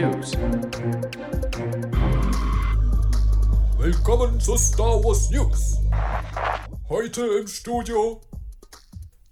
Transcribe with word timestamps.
News. 0.00 0.32
Willkommen 3.78 4.38
zu 4.38 4.56
Star 4.56 5.02
Wars 5.02 5.28
News. 5.32 5.78
Heute 6.88 7.22
im 7.40 7.48
Studio 7.48 8.20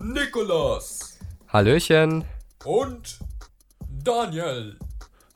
Nikolas 0.01 1.21
Hallöchen. 1.47 2.25
und 2.65 3.21
Daniel. 4.03 4.77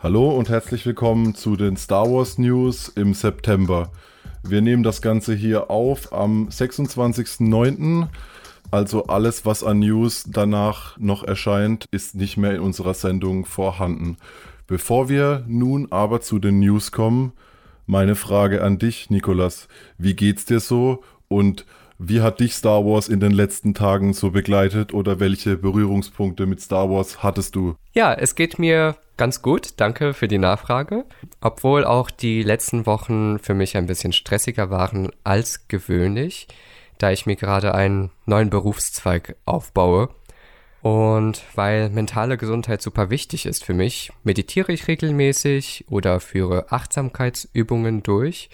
Hallo 0.01 0.31
und 0.31 0.49
herzlich 0.49 0.85
willkommen 0.85 1.37
zu 1.37 1.55
den 1.55 1.77
Star 1.77 2.11
Wars 2.11 2.37
News 2.37 2.89
im 2.89 3.15
September. 3.15 3.93
Wir 4.43 4.62
nehmen 4.62 4.83
das 4.83 5.01
Ganze 5.01 5.33
hier 5.35 5.71
auf 5.71 6.12
am 6.12 6.49
26.09. 6.49 8.09
Also 8.73 9.07
alles, 9.07 9.46
was 9.46 9.62
an 9.62 9.79
News 9.79 10.25
danach 10.26 10.99
noch 10.99 11.23
erscheint, 11.23 11.87
ist 11.93 12.17
nicht 12.17 12.37
mehr 12.37 12.54
in 12.54 12.61
unserer 12.61 12.95
Sendung 12.95 13.45
vorhanden. 13.45 14.17
Bevor 14.71 15.09
wir 15.09 15.43
nun 15.49 15.91
aber 15.91 16.21
zu 16.21 16.39
den 16.39 16.61
News 16.61 16.93
kommen, 16.93 17.33
meine 17.87 18.15
Frage 18.15 18.63
an 18.63 18.79
dich, 18.79 19.11
Nikolas. 19.11 19.67
Wie 19.99 20.15
geht's 20.15 20.45
dir 20.45 20.61
so 20.61 21.03
und 21.27 21.67
wie 21.99 22.21
hat 22.21 22.39
dich 22.39 22.55
Star 22.55 22.85
Wars 22.85 23.09
in 23.09 23.19
den 23.19 23.33
letzten 23.33 23.75
Tagen 23.75 24.13
so 24.13 24.31
begleitet 24.31 24.95
oder 24.95 25.19
welche 25.19 25.57
Berührungspunkte 25.57 26.46
mit 26.46 26.61
Star 26.61 26.89
Wars 26.89 27.21
hattest 27.21 27.57
du? 27.57 27.75
Ja, 27.95 28.15
es 28.15 28.37
geht 28.37 28.61
mir 28.61 28.95
ganz 29.17 29.43
gut. 29.43 29.71
Danke 29.79 30.15
für 30.15 30.29
die 30.29 30.39
Nachfrage. 30.39 31.05
Obwohl 31.41 31.85
auch 31.85 32.09
die 32.09 32.45
letzten 32.45 32.87
Wochen 32.87 33.41
für 33.41 33.55
mich 33.55 33.77
ein 33.77 33.87
bisschen 33.87 34.12
stressiger 34.12 34.71
waren 34.71 35.11
als 35.25 35.67
gewöhnlich, 35.67 36.47
da 36.98 37.11
ich 37.11 37.27
mir 37.27 37.34
gerade 37.34 37.75
einen 37.75 38.12
neuen 38.25 38.51
Berufszweig 38.51 39.34
aufbaue. 39.47 40.11
Und 40.83 41.42
weil 41.55 41.91
mentale 41.91 42.39
Gesundheit 42.39 42.81
super 42.81 43.11
wichtig 43.11 43.47
ist 43.47 43.64
für 43.64 43.75
mich, 43.75 44.12
meditiere 44.25 44.73
ich 44.73 44.89
regelmäßig 44.89 45.84
oder 45.91 46.20
führe 46.20 46.72
Achtsamkeitsübungen 46.72 48.03
durch. 48.03 48.48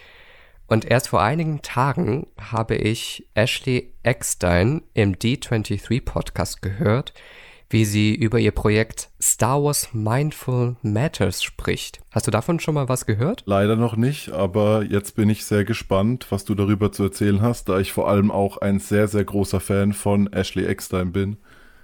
Und 0.67 0.85
erst 0.85 1.09
vor 1.09 1.23
einigen 1.23 1.63
Tagen 1.63 2.27
habe 2.39 2.75
ich 2.75 3.29
Ashley 3.35 3.93
Eckstein 4.03 4.83
im 4.95 5.15
D23 5.15 6.05
Podcast 6.05 6.61
gehört, 6.61 7.15
wie 7.71 7.85
sie 7.85 8.15
über 8.15 8.41
ihr 8.41 8.51
Projekt 8.51 9.11
Star 9.23 9.63
Wars 9.63 9.91
Mindful 9.93 10.75
Matters 10.83 11.45
spricht. 11.45 12.01
Hast 12.11 12.27
du 12.27 12.33
davon 12.33 12.59
schon 12.59 12.75
mal 12.75 12.89
was 12.89 13.07
gehört? 13.07 13.45
Leider 13.47 13.77
noch 13.77 13.97
nicht, 13.97 14.31
aber 14.31 14.85
jetzt 14.85 15.15
bin 15.15 15.31
ich 15.31 15.45
sehr 15.45 15.65
gespannt, 15.65 16.27
was 16.31 16.45
du 16.45 16.57
darüber 16.57 16.91
zu 16.91 17.05
erzählen 17.05 17.41
hast, 17.43 17.69
da 17.69 17.79
ich 17.79 17.93
vor 17.93 18.09
allem 18.09 18.33
auch 18.33 18.57
ein 18.59 18.81
sehr, 18.81 19.07
sehr 19.07 19.25
großer 19.25 19.61
Fan 19.61 19.93
von 19.93 20.33
Ashley 20.33 20.67
Eckstein 20.67 21.13
bin. 21.13 21.37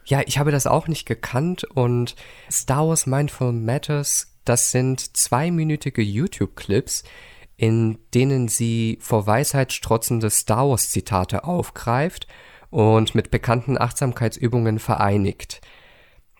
Ja, 0.04 0.20
ich 0.26 0.38
habe 0.38 0.50
das 0.50 0.66
auch 0.66 0.88
nicht 0.88 1.06
gekannt 1.06 1.64
und 1.64 2.16
Star 2.50 2.88
Wars 2.88 3.06
Mindful 3.06 3.52
Matters, 3.52 4.32
das 4.44 4.72
sind 4.72 5.16
zweiminütige 5.16 6.02
YouTube-Clips, 6.02 7.04
in 7.56 7.98
denen 8.12 8.48
sie 8.48 8.98
vor 9.00 9.26
Weisheit 9.26 9.72
strotzende 9.72 10.30
Star 10.30 10.68
Wars 10.68 10.90
Zitate 10.90 11.44
aufgreift 11.44 12.26
und 12.70 13.14
mit 13.14 13.30
bekannten 13.30 13.78
Achtsamkeitsübungen 13.78 14.80
vereinigt. 14.80 15.60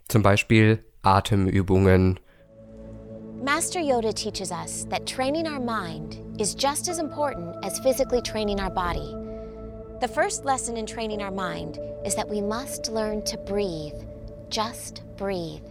Zum 0.09 0.23
Beispiel 0.23 0.85
Atemübungen. 1.03 2.19
Master 3.45 3.81
Yoda 3.81 4.13
teaches 4.13 4.51
us 4.51 4.87
that 4.89 5.07
training 5.07 5.47
our 5.47 5.61
mind 5.61 6.21
is 6.41 6.57
just 6.59 6.89
as 6.89 6.99
important 6.99 7.57
as 7.65 7.79
physically 7.81 8.23
training 8.23 8.61
our 8.61 8.71
body. 8.71 9.22
The 10.03 10.09
first 10.09 10.45
lesson 10.45 10.77
in 10.77 10.85
training 10.85 11.23
our 11.23 11.31
mind 11.31 11.79
is 12.05 12.17
that 12.17 12.29
we 12.29 12.41
must 12.41 12.91
learn 12.91 13.23
to 13.23 13.39
breathe. 13.39 13.95
Just 14.51 15.05
breathe. 15.17 15.63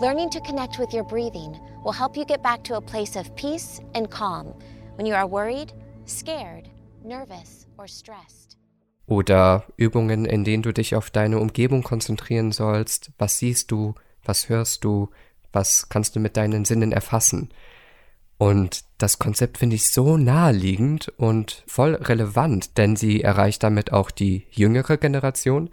Learning 0.00 0.30
to 0.30 0.40
connect 0.40 0.78
with 0.78 0.94
your 0.94 1.04
breathing 1.04 1.60
will 1.84 1.92
help 1.92 2.16
you 2.16 2.24
get 2.24 2.42
back 2.42 2.64
to 2.64 2.76
a 2.76 2.80
place 2.80 3.14
of 3.14 3.36
peace 3.36 3.82
and 3.92 4.10
calm 4.10 4.54
when 4.94 5.04
you 5.04 5.12
are 5.12 5.26
worried, 5.26 5.74
scared, 6.06 6.70
nervous, 7.04 7.66
or 7.76 7.86
stressed. 7.86 8.56
Oder 9.06 9.64
Übungen, 9.76 10.24
in 10.24 10.44
denen 10.44 10.62
du 10.62 10.72
dich 10.72 10.94
auf 10.94 11.10
deine 11.10 11.38
Umgebung 11.38 11.82
konzentrieren 11.82 12.50
sollst. 12.50 13.10
Was 13.18 13.36
siehst 13.36 13.70
du? 13.70 13.94
Was 14.24 14.48
hörst 14.48 14.84
du? 14.84 15.10
Was 15.52 15.90
kannst 15.90 16.16
du 16.16 16.20
mit 16.20 16.38
deinen 16.38 16.64
Sinnen 16.64 16.92
erfassen? 16.92 17.50
Und 18.38 18.84
das 18.98 19.18
Konzept 19.18 19.58
finde 19.58 19.76
ich 19.76 19.90
so 19.90 20.16
naheliegend 20.16 21.08
und 21.16 21.64
voll 21.66 21.94
relevant, 21.94 22.76
denn 22.76 22.96
sie 22.96 23.22
erreicht 23.22 23.62
damit 23.62 23.92
auch 23.92 24.10
die 24.10 24.46
jüngere 24.50 24.98
Generation, 24.98 25.70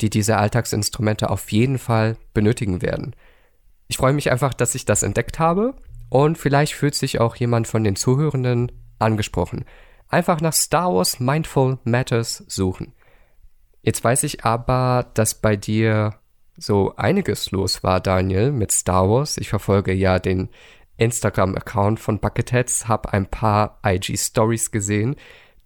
die 0.00 0.10
diese 0.10 0.36
Alltagsinstrumente 0.36 1.30
auf 1.30 1.50
jeden 1.52 1.78
Fall 1.78 2.16
benötigen 2.34 2.82
werden. 2.82 3.14
Ich 3.88 3.96
freue 3.96 4.12
mich 4.12 4.30
einfach, 4.30 4.52
dass 4.52 4.74
ich 4.74 4.84
das 4.84 5.02
entdeckt 5.02 5.38
habe 5.38 5.74
und 6.10 6.36
vielleicht 6.36 6.74
fühlt 6.74 6.94
sich 6.94 7.20
auch 7.20 7.36
jemand 7.36 7.66
von 7.66 7.84
den 7.84 7.96
Zuhörenden 7.96 8.72
angesprochen. 8.98 9.64
Einfach 10.08 10.40
nach 10.40 10.52
Star 10.52 10.94
Wars 10.94 11.20
Mindful 11.20 11.78
Matters 11.84 12.44
suchen. 12.46 12.92
Jetzt 13.80 14.04
weiß 14.04 14.22
ich 14.24 14.44
aber, 14.44 15.10
dass 15.14 15.34
bei 15.34 15.56
dir 15.56 16.14
so 16.56 16.94
einiges 16.96 17.50
los 17.50 17.82
war, 17.82 18.00
Daniel, 18.00 18.52
mit 18.52 18.72
Star 18.72 19.08
Wars. 19.08 19.38
Ich 19.38 19.48
verfolge 19.48 19.92
ja 19.92 20.18
den 20.18 20.50
Instagram-Account 21.02 22.00
von 22.00 22.18
Bucketheads, 22.20 22.88
habe 22.88 23.12
ein 23.12 23.26
paar 23.26 23.80
IG-Stories 23.84 24.70
gesehen. 24.70 25.16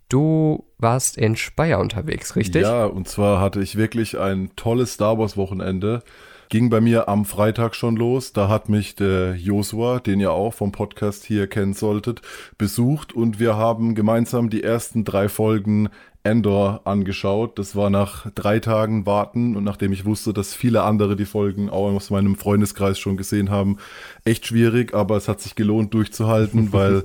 Du 0.08 0.64
warst 0.78 1.18
in 1.18 1.36
Speyer 1.36 1.80
unterwegs, 1.80 2.36
richtig? 2.36 2.62
Ja, 2.62 2.86
und 2.86 3.08
zwar 3.08 3.40
hatte 3.40 3.60
ich 3.60 3.76
wirklich 3.76 4.18
ein 4.18 4.50
tolles 4.56 4.94
Star 4.94 5.18
Wars 5.18 5.36
Wochenende. 5.36 6.02
Ging 6.48 6.70
bei 6.70 6.80
mir 6.80 7.08
am 7.08 7.24
Freitag 7.24 7.74
schon 7.74 7.96
los. 7.96 8.32
Da 8.32 8.48
hat 8.48 8.68
mich 8.68 8.94
der 8.94 9.34
Josua, 9.34 9.98
den 9.98 10.20
ihr 10.20 10.32
auch 10.32 10.54
vom 10.54 10.72
Podcast 10.72 11.24
hier 11.24 11.46
kennen 11.48 11.74
solltet, 11.74 12.22
besucht 12.56 13.12
und 13.12 13.40
wir 13.40 13.56
haben 13.56 13.94
gemeinsam 13.94 14.48
die 14.48 14.62
ersten 14.62 15.04
drei 15.04 15.28
Folgen 15.28 15.88
Endor 16.22 16.82
angeschaut. 16.84 17.58
Das 17.58 17.76
war 17.76 17.90
nach 17.90 18.30
drei 18.34 18.58
Tagen 18.60 19.06
Warten 19.06 19.56
und 19.56 19.64
nachdem 19.64 19.92
ich 19.92 20.04
wusste, 20.04 20.32
dass 20.32 20.54
viele 20.54 20.82
andere 20.82 21.16
die 21.16 21.24
Folgen 21.24 21.70
auch 21.70 21.92
aus 21.92 22.10
meinem 22.10 22.36
Freundeskreis 22.36 22.98
schon 22.98 23.16
gesehen 23.16 23.50
haben, 23.50 23.78
echt 24.24 24.46
schwierig, 24.46 24.94
aber 24.94 25.16
es 25.16 25.28
hat 25.28 25.40
sich 25.40 25.54
gelohnt 25.54 25.94
durchzuhalten, 25.94 26.72
weil 26.72 27.04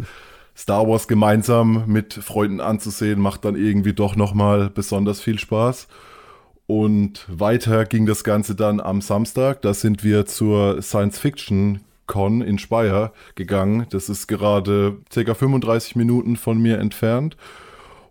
Star 0.56 0.88
Wars 0.88 1.08
gemeinsam 1.08 1.84
mit 1.88 2.13
Freunden 2.13 2.59
anzusehen 2.59 3.19
macht 3.19 3.46
dann 3.46 3.56
irgendwie 3.56 3.94
doch 3.94 4.16
nochmal 4.16 4.69
besonders 4.69 5.22
viel 5.22 5.40
Spaß. 5.40 5.88
Und 6.72 7.26
weiter 7.28 7.84
ging 7.84 8.06
das 8.06 8.24
Ganze 8.24 8.56
dann 8.56 8.80
am 8.80 9.02
Samstag. 9.02 9.62
Da 9.62 9.74
sind 9.74 10.06
wir 10.06 10.26
zur 10.26 10.82
Science 10.82 11.20
Fiction 11.20 11.82
Con 12.08 12.40
in 12.40 12.59
Speyer 12.59 13.12
gegangen. 13.36 13.88
Das 13.90 14.08
ist 14.08 14.28
gerade 14.28 15.00
ca. 15.14 15.34
35 15.34 15.98
Minuten 15.98 16.38
von 16.38 16.62
mir 16.62 16.80
entfernt. 16.80 17.36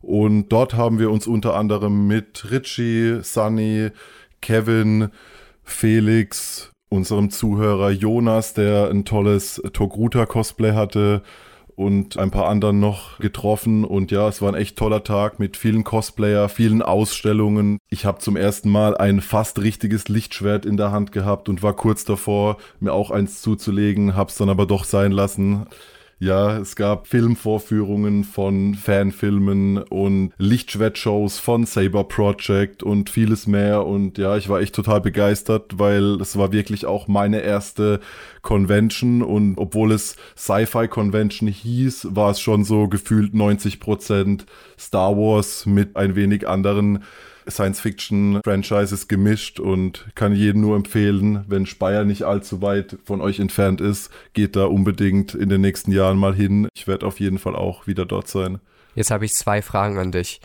Und 0.03 0.51
dort 0.51 0.75
haben 0.75 0.99
wir 0.99 1.11
uns 1.11 1.27
unter 1.27 1.55
anderem 1.55 2.07
mit 2.07 2.51
Richie, 2.51 3.21
Sunny, 3.23 3.93
Kevin, 4.43 5.09
Felix, 5.65 6.71
unserem 6.91 7.31
Zuhörer 7.31 7.89
Jonas, 7.89 8.53
der 8.53 8.91
ein 8.91 9.07
tolles 9.07 9.63
Togruta-Cosplay 9.73 10.73
hatte, 10.73 11.23
und 11.81 12.19
ein 12.19 12.31
paar 12.31 12.47
anderen 12.47 12.79
noch 12.79 13.19
getroffen. 13.21 13.87
Und 13.87 14.11
ja, 14.11 14.29
es 14.29 14.43
war 14.43 14.51
ein 14.51 14.55
echt 14.55 14.77
toller 14.77 15.03
Tag 15.03 15.39
mit 15.39 15.57
vielen 15.57 15.83
Cosplayer, 15.83 16.51
vielen 16.51 16.83
Ausstellungen. 16.83 17.79
Ich 17.89 18.05
habe 18.05 18.19
zum 18.19 18.37
ersten 18.37 18.69
Mal 18.69 18.99
ein 18.99 19.23
fast 19.23 19.59
richtiges 19.61 20.09
Lichtschwert 20.09 20.67
in 20.67 20.77
der 20.77 20.93
Hand 20.93 21.11
gehabt 21.11 21.49
und 21.49 21.63
war 21.63 21.73
kurz 21.73 22.05
davor, 22.05 22.59
mir 22.81 22.93
auch 22.93 23.11
eins 23.11 23.41
zuzulegen, 23.41 24.15
hab's 24.15 24.37
dann 24.37 24.51
aber 24.51 24.67
doch 24.67 24.85
sein 24.85 25.11
lassen. 25.11 25.69
Ja, 26.23 26.59
es 26.59 26.77
gab 26.77 27.07
Filmvorführungen 27.07 28.25
von 28.25 28.75
Fanfilmen 28.75 29.79
und 29.79 30.35
Lichtschwertshows 30.37 31.39
von 31.39 31.65
Saber 31.65 32.05
Project 32.05 32.83
und 32.83 33.09
vieles 33.09 33.47
mehr. 33.47 33.87
Und 33.87 34.19
ja, 34.19 34.37
ich 34.37 34.51
war 34.51 34.61
echt 34.61 34.75
total 34.75 35.01
begeistert, 35.01 35.79
weil 35.79 36.21
es 36.21 36.37
war 36.37 36.53
wirklich 36.53 36.85
auch 36.85 37.09
meine 37.09 37.41
erste 37.41 38.01
Convention. 38.43 39.23
Und 39.23 39.57
obwohl 39.57 39.93
es 39.93 40.17
Sci-Fi 40.37 40.89
Convention 40.89 41.49
hieß, 41.49 42.09
war 42.11 42.33
es 42.33 42.41
schon 42.41 42.65
so 42.65 42.87
gefühlt 42.87 43.33
90 43.33 43.81
Prozent 43.81 44.45
Star 44.79 45.17
Wars 45.17 45.65
mit 45.65 45.97
ein 45.97 46.17
wenig 46.17 46.47
anderen 46.47 47.03
Science-Fiction-Franchises 47.49 49.09
gemischt 49.09 49.61
und 49.61 50.07
kann 50.15 50.35
jedem 50.35 50.61
nur 50.63 50.77
empfehlen, 50.77 51.45
wenn 51.49 51.67
Speyer 51.67 52.05
nicht 52.05 52.25
allzu 52.25 52.63
weit 52.63 52.99
von 53.05 53.21
euch 53.21 53.41
entfernt 53.41 53.81
ist, 53.81 54.11
geht 54.33 54.57
da 54.57 54.67
unbedingt 54.67 55.35
in 55.35 55.49
den 55.49 55.61
nächsten 55.61 55.93
Jahren 55.93 56.19
mal 56.19 56.35
hin. 56.35 56.69
Ich 56.75 56.87
werde 56.87 57.07
auf 57.07 57.21
jeden 57.21 57.39
Fall 57.39 57.57
auch 57.57 57.87
wieder 57.87 58.07
dort 58.07 58.29
sein. 58.29 58.61
Jetzt 58.95 59.11
habe 59.11 59.25
ich 59.25 59.35
zwei 59.35 59.63
Fragen 59.63 59.99
an 59.99 60.13
dich. 60.13 60.41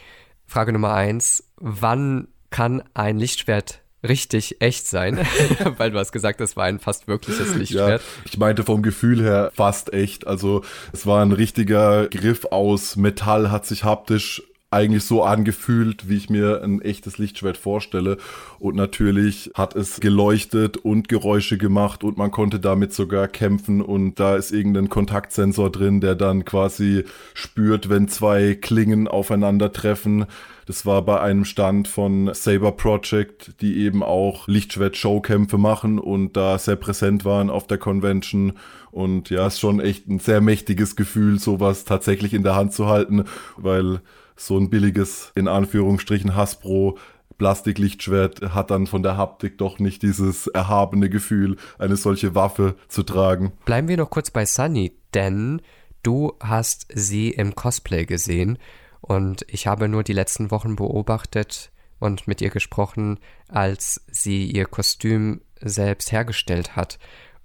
Frage 0.45 0.71
Nummer 0.71 0.93
eins, 0.93 1.43
wann 1.57 2.27
kann 2.49 2.83
ein 2.93 3.17
Lichtschwert 3.17 3.81
richtig 4.07 4.61
echt 4.61 4.87
sein, 4.87 5.19
weil 5.77 5.91
du 5.91 5.97
hast 5.97 6.11
gesagt, 6.11 6.39
das 6.39 6.55
war 6.55 6.65
ein 6.65 6.79
fast 6.79 7.07
wirkliches 7.07 7.55
Lichtschwert. 7.55 8.01
Ja, 8.01 8.21
ich 8.25 8.37
meinte 8.37 8.63
vom 8.63 8.81
Gefühl 8.81 9.21
her 9.21 9.51
fast 9.55 9.93
echt. 9.93 10.27
Also 10.27 10.63
es 10.93 11.05
war 11.05 11.23
ein 11.23 11.31
richtiger 11.31 12.07
Griff 12.07 12.45
aus 12.45 12.95
Metall, 12.95 13.51
hat 13.51 13.65
sich 13.65 13.83
haptisch 13.83 14.43
eigentlich 14.75 15.05
so 15.05 15.23
angefühlt, 15.23 16.09
wie 16.09 16.17
ich 16.17 16.29
mir 16.29 16.61
ein 16.61 16.81
echtes 16.81 17.17
Lichtschwert 17.17 17.57
vorstelle. 17.57 18.17
Und 18.59 18.75
natürlich 18.75 19.51
hat 19.55 19.75
es 19.75 19.99
geleuchtet 19.99 20.77
und 20.77 21.07
Geräusche 21.07 21.57
gemacht 21.57 22.03
und 22.03 22.17
man 22.17 22.31
konnte 22.31 22.59
damit 22.59 22.93
sogar 22.93 23.27
kämpfen 23.27 23.81
und 23.81 24.19
da 24.19 24.35
ist 24.35 24.51
irgendein 24.51 24.89
Kontaktsensor 24.89 25.71
drin, 25.71 26.01
der 26.01 26.15
dann 26.15 26.45
quasi 26.45 27.05
spürt, 27.33 27.89
wenn 27.89 28.07
zwei 28.07 28.55
Klingen 28.55 29.07
aufeinandertreffen. 29.07 30.25
Das 30.65 30.85
war 30.85 31.03
bei 31.03 31.21
einem 31.21 31.45
Stand 31.45 31.87
von 31.87 32.33
Saber 32.33 32.71
Project, 32.71 33.61
die 33.61 33.77
eben 33.77 34.01
auch 34.01 34.47
Lichtschwert-Showkämpfe 34.47 35.57
machen 35.59 35.99
und 35.99 36.35
da 36.35 36.57
sehr 36.57 36.75
präsent 36.75 37.23
waren 37.23 37.51
auf 37.51 37.67
der 37.67 37.77
Convention. 37.77 38.53
Und 38.91 39.29
ja, 39.29 39.45
ist 39.47 39.59
schon 39.59 39.79
echt 39.79 40.07
ein 40.07 40.19
sehr 40.19 40.41
mächtiges 40.41 40.95
Gefühl, 40.95 41.37
sowas 41.37 41.85
tatsächlich 41.85 42.33
in 42.33 42.43
der 42.43 42.55
Hand 42.55 42.73
zu 42.73 42.87
halten, 42.87 43.25
weil 43.57 44.01
so 44.35 44.57
ein 44.57 44.69
billiges, 44.69 45.31
in 45.35 45.47
Anführungsstrichen, 45.47 46.35
Hasbro 46.35 46.97
Plastiklichtschwert 47.37 48.53
hat 48.53 48.71
dann 48.71 48.87
von 48.87 49.03
der 49.03 49.17
Haptik 49.17 49.57
doch 49.57 49.79
nicht 49.79 50.03
dieses 50.03 50.47
erhabene 50.47 51.09
Gefühl, 51.09 51.57
eine 51.77 51.97
solche 51.97 52.33
Waffe 52.33 52.75
zu 52.87 53.03
tragen. 53.03 53.53
Bleiben 53.65 53.87
wir 53.87 53.97
noch 53.97 54.09
kurz 54.09 54.31
bei 54.31 54.45
Sunny, 54.45 54.97
denn 55.13 55.61
du 56.01 56.33
hast 56.41 56.87
sie 56.93 57.31
im 57.31 57.55
Cosplay 57.55 58.05
gesehen 58.05 58.57
und 59.01 59.45
ich 59.49 59.67
habe 59.67 59.89
nur 59.89 60.03
die 60.03 60.13
letzten 60.13 60.49
Wochen 60.49 60.75
beobachtet 60.75 61.71
und 61.99 62.27
mit 62.27 62.41
ihr 62.41 62.49
gesprochen, 62.49 63.19
als 63.47 64.01
sie 64.07 64.49
ihr 64.49 64.65
Kostüm 64.65 65.41
selbst 65.61 66.11
hergestellt 66.11 66.75
hat. 66.75 66.99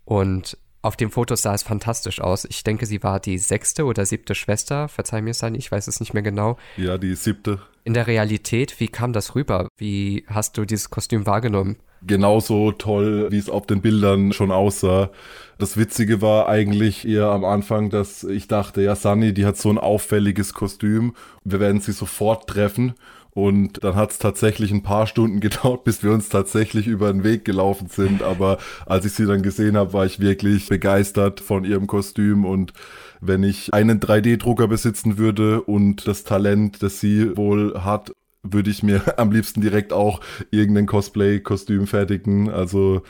Und 0.04 0.56
auf 0.82 0.96
dem 0.96 1.10
Foto 1.10 1.36
sah 1.36 1.54
es 1.54 1.62
fantastisch 1.62 2.20
aus. 2.20 2.46
Ich 2.46 2.64
denke, 2.64 2.86
sie 2.86 3.02
war 3.02 3.20
die 3.20 3.38
sechste 3.38 3.84
oder 3.84 4.06
siebte 4.06 4.34
Schwester. 4.34 4.88
Verzeih 4.88 5.20
mir, 5.20 5.34
Sani, 5.34 5.58
ich 5.58 5.70
weiß 5.70 5.88
es 5.88 6.00
nicht 6.00 6.14
mehr 6.14 6.22
genau. 6.22 6.56
Ja, 6.76 6.96
die 6.96 7.14
siebte. 7.14 7.60
In 7.84 7.94
der 7.94 8.06
Realität, 8.06 8.80
wie 8.80 8.88
kam 8.88 9.12
das 9.12 9.34
rüber? 9.34 9.68
Wie 9.76 10.24
hast 10.26 10.56
du 10.56 10.64
dieses 10.64 10.90
Kostüm 10.90 11.26
wahrgenommen? 11.26 11.76
Genauso 12.02 12.72
toll, 12.72 13.28
wie 13.30 13.38
es 13.38 13.50
auf 13.50 13.66
den 13.66 13.82
Bildern 13.82 14.32
schon 14.32 14.50
aussah. 14.50 15.10
Das 15.58 15.76
Witzige 15.76 16.22
war 16.22 16.48
eigentlich 16.48 17.06
eher 17.06 17.26
am 17.26 17.44
Anfang, 17.44 17.90
dass 17.90 18.24
ich 18.24 18.48
dachte, 18.48 18.80
ja, 18.80 18.96
Sunny, 18.96 19.34
die 19.34 19.44
hat 19.44 19.58
so 19.58 19.68
ein 19.68 19.76
auffälliges 19.76 20.54
Kostüm. 20.54 21.14
Wir 21.44 21.60
werden 21.60 21.82
sie 21.82 21.92
sofort 21.92 22.48
treffen. 22.48 22.94
Und 23.32 23.84
dann 23.84 23.94
hat 23.94 24.10
es 24.10 24.18
tatsächlich 24.18 24.72
ein 24.72 24.82
paar 24.82 25.06
Stunden 25.06 25.40
gedauert, 25.40 25.84
bis 25.84 26.02
wir 26.02 26.12
uns 26.12 26.28
tatsächlich 26.28 26.86
über 26.86 27.12
den 27.12 27.24
Weg 27.24 27.44
gelaufen 27.44 27.88
sind. 27.88 28.22
Aber 28.22 28.58
als 28.86 29.04
ich 29.04 29.12
sie 29.12 29.26
dann 29.26 29.42
gesehen 29.42 29.76
habe, 29.76 29.92
war 29.92 30.06
ich 30.06 30.20
wirklich 30.20 30.68
begeistert 30.68 31.40
von 31.40 31.64
ihrem 31.64 31.86
Kostüm. 31.86 32.44
Und 32.44 32.72
wenn 33.20 33.42
ich 33.42 33.72
einen 33.72 34.00
3D-Drucker 34.00 34.68
besitzen 34.68 35.18
würde 35.18 35.62
und 35.62 36.06
das 36.06 36.24
Talent, 36.24 36.82
das 36.82 37.00
sie 37.00 37.36
wohl 37.36 37.80
hat, 37.84 38.12
würde 38.42 38.70
ich 38.70 38.82
mir 38.82 39.02
am 39.18 39.32
liebsten 39.32 39.60
direkt 39.60 39.92
auch 39.92 40.20
irgendein 40.50 40.86
Cosplay-Kostüm 40.86 41.86
fertigen. 41.86 42.50
Also 42.50 43.02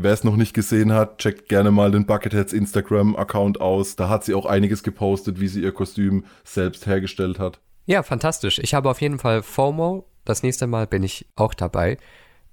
Wer 0.00 0.12
es 0.12 0.22
noch 0.22 0.36
nicht 0.36 0.54
gesehen 0.54 0.92
hat, 0.92 1.18
checkt 1.18 1.48
gerne 1.48 1.72
mal 1.72 1.90
den 1.90 2.06
Bucketheads 2.06 2.52
Instagram-Account 2.52 3.60
aus. 3.60 3.96
Da 3.96 4.08
hat 4.08 4.22
sie 4.22 4.34
auch 4.34 4.46
einiges 4.46 4.84
gepostet, 4.84 5.40
wie 5.40 5.48
sie 5.48 5.62
ihr 5.62 5.72
Kostüm 5.72 6.24
selbst 6.44 6.86
hergestellt 6.86 7.40
hat. 7.40 7.58
Ja, 7.88 8.02
fantastisch. 8.02 8.58
Ich 8.58 8.74
habe 8.74 8.90
auf 8.90 9.00
jeden 9.00 9.18
Fall 9.18 9.42
FOMO. 9.42 10.04
Das 10.26 10.42
nächste 10.42 10.66
Mal 10.66 10.86
bin 10.86 11.02
ich 11.02 11.24
auch 11.36 11.54
dabei. 11.54 11.96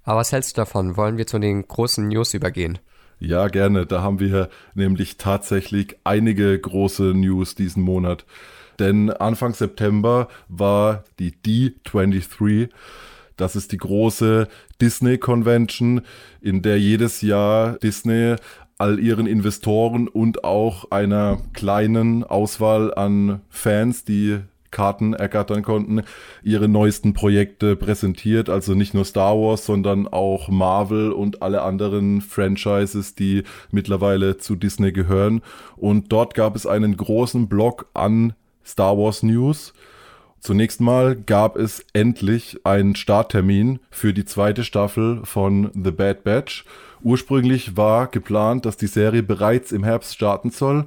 Aber 0.03 0.21
was 0.21 0.31
hältst 0.31 0.55
du 0.55 0.61
davon? 0.61 0.95
Wollen 0.95 1.17
wir 1.17 1.27
zu 1.27 1.39
den 1.39 1.67
großen 1.67 2.07
News 2.07 2.33
übergehen? 2.33 2.79
Ja, 3.19 3.49
gerne. 3.49 3.85
Da 3.85 4.01
haben 4.01 4.21
wir 4.21 4.47
nämlich 4.75 5.17
tatsächlich 5.17 5.97
einige 6.05 6.57
große 6.57 7.13
News 7.13 7.53
diesen 7.53 7.83
Monat. 7.83 8.25
Denn 8.79 9.09
Anfang 9.09 9.53
September 9.53 10.29
war 10.47 11.03
die 11.19 11.33
D23. 11.33 12.69
Das 13.35 13.57
ist 13.57 13.73
die 13.73 13.77
große 13.77 14.47
Disney 14.79 15.17
Convention, 15.17 15.99
in 16.39 16.61
der 16.61 16.79
jedes 16.79 17.19
Jahr 17.19 17.73
Disney 17.79 18.37
all 18.77 19.01
ihren 19.01 19.27
Investoren 19.27 20.07
und 20.07 20.45
auch 20.45 20.91
einer 20.91 21.39
kleinen 21.51 22.23
Auswahl 22.23 22.93
an 22.93 23.41
Fans, 23.49 24.05
die 24.05 24.39
Karten 24.75 25.13
ergattern 25.13 25.63
konnten, 25.63 26.01
ihre 26.44 26.68
neuesten 26.68 27.13
Projekte 27.13 27.77
präsentiert. 27.77 28.50
Also 28.50 28.75
nicht 28.75 28.94
nur 28.94 29.06
Star 29.06 29.36
Wars, 29.38 29.66
sondern 29.66 30.06
auch 30.06 30.50
Marvel 30.50 31.13
und 31.13 31.42
alle 31.42 31.62
anderen 31.62 32.19
Franchises, 32.19 33.16
die 33.16 33.44
mittlerweile 33.72 34.38
zu 34.38 34.56
Disney 34.57 34.92
gehören. 34.92 35.42
Und 35.77 36.12
dort 36.12 36.33
gab 36.33 36.57
es 36.57 36.68
einen 36.68 36.98
großen 36.98 37.48
Block 37.48 37.88
an 37.94 38.33
Star 38.66 38.98
Wars 38.98 39.24
News. 39.24 39.74
Zunächst 40.42 40.81
mal 40.81 41.16
gab 41.16 41.56
es 41.56 41.86
endlich 41.94 42.60
einen 42.66 42.95
Starttermin 42.95 43.80
für 43.89 44.13
die 44.13 44.25
zweite 44.25 44.66
Staffel 44.66 45.21
von 45.24 45.71
The 45.74 45.92
Bad 45.92 46.25
Batch. 46.25 46.66
Ursprünglich 47.01 47.78
war 47.78 48.07
geplant, 48.07 48.66
dass 48.66 48.75
die 48.75 48.88
Serie 48.88 49.24
bereits 49.24 49.71
im 49.71 49.86
Herbst 49.86 50.13
starten 50.13 50.50
soll 50.50 50.86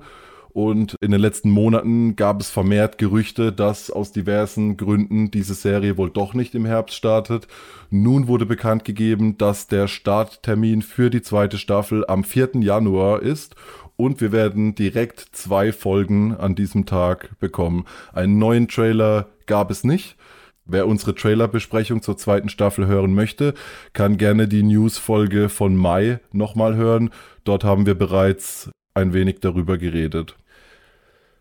und 0.59 0.97
in 1.01 1.13
den 1.13 1.21
letzten 1.21 1.51
Monaten 1.51 2.17
gab 2.17 2.41
es 2.41 2.51
vermehrt 2.51 2.99
Gerüchte, 2.99 3.53
dass 3.53 3.93
aus 3.93 4.11
diversen 4.11 4.77
Gründen 4.77 5.31
diese 5.31 5.55
Serie 5.55 5.97
wohl 5.97 6.11
doch 6.11 6.35
nicht 6.35 6.57
im 6.57 6.65
Herbst 6.65 6.97
startet. 6.97 7.47
Nun 7.91 8.27
wurde 8.27 8.45
bekannt 8.45 8.85
gegeben, 8.85 9.39
dass 9.39 9.69
der 9.69 9.87
Starttermin 9.87 10.83
für 10.83 11.11
die 11.11 11.23
zweite 11.23 11.59
Staffel 11.59 12.05
am 12.09 12.25
4. 12.25 12.55
Januar 12.55 13.23
ist 13.23 13.55
und 13.95 14.21
wir 14.21 14.33
werden 14.33 14.75
direkt 14.75 15.21
zwei 15.31 15.71
Folgen 15.71 16.35
an 16.35 16.57
diesem 16.57 16.87
Tag 16.87 17.39
bekommen. 17.39 17.85
Einen 18.13 18.39
neuen 18.39 18.67
Trailer 18.67 19.29
gab 19.47 19.71
es 19.71 19.85
nicht. 19.85 20.17
Wer 20.65 20.89
unsere 20.89 21.15
Trailerbesprechung 21.15 22.03
zur 22.03 22.17
zweiten 22.17 22.49
Staffel 22.49 22.89
hören 22.89 23.15
möchte, 23.15 23.55
kann 23.93 24.19
gerne 24.19 24.49
die 24.49 24.65
News-Folge 24.65 25.51
von 25.51 25.77
Mai 25.77 26.19
nochmal 26.33 26.75
hören. 26.75 27.11
Dort 27.45 27.63
haben 27.63 27.87
wir 27.87 27.95
bereits 27.95 28.73
ein 28.95 29.13
wenig 29.13 29.39
darüber 29.39 29.79
geredet. 29.79 30.35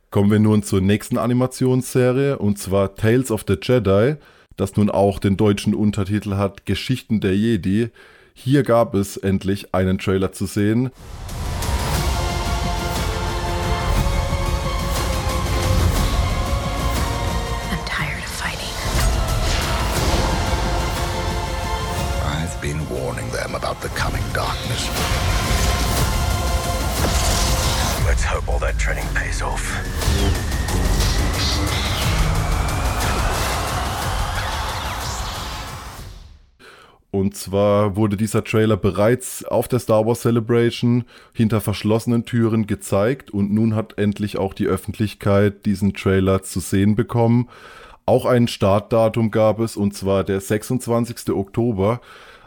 Kommen 0.10 0.32
wir 0.32 0.40
nun 0.40 0.64
zur 0.64 0.80
nächsten 0.80 1.18
Animationsserie 1.18 2.38
und 2.38 2.58
zwar 2.58 2.96
Tales 2.96 3.30
of 3.30 3.44
the 3.46 3.58
Jedi, 3.62 4.16
das 4.56 4.78
nun 4.78 4.90
auch 4.90 5.20
den 5.20 5.36
deutschen 5.36 5.76
Untertitel 5.76 6.36
hat 6.36 6.66
Geschichten 6.66 7.20
der 7.20 7.36
Jedi. 7.36 7.90
Hier 8.34 8.64
gab 8.64 8.96
es 8.96 9.18
endlich 9.18 9.74
einen 9.74 9.98
Trailer 9.98 10.32
zu 10.32 10.46
sehen. 10.46 10.92
Und 37.10 37.36
zwar 37.36 37.96
wurde 37.96 38.18
dieser 38.18 38.44
Trailer 38.44 38.76
bereits 38.76 39.46
auf 39.46 39.68
der 39.68 39.80
Star 39.80 40.06
Wars 40.06 40.22
Celebration 40.22 41.06
hinter 41.34 41.62
verschlossenen 41.62 42.26
Türen 42.26 42.68
gezeigt 42.68 43.32
und 43.32 43.52
nun 43.52 43.76
hat 43.76 43.98
endlich 43.98 44.38
auch 44.38 44.54
die 44.54 44.68
Öffentlichkeit 44.68 45.66
diesen 45.66 45.94
Trailer 45.94 46.44
zu 46.44 46.60
sehen 46.60 46.96
bekommen. 46.96 47.48
Auch 48.06 48.26
ein 48.26 48.48
Startdatum 48.48 49.32
gab 49.32 49.60
es 49.60 49.78
und 49.78 49.94
zwar 49.94 50.24
der 50.24 50.42
26. 50.42 51.30
Oktober. 51.30 52.02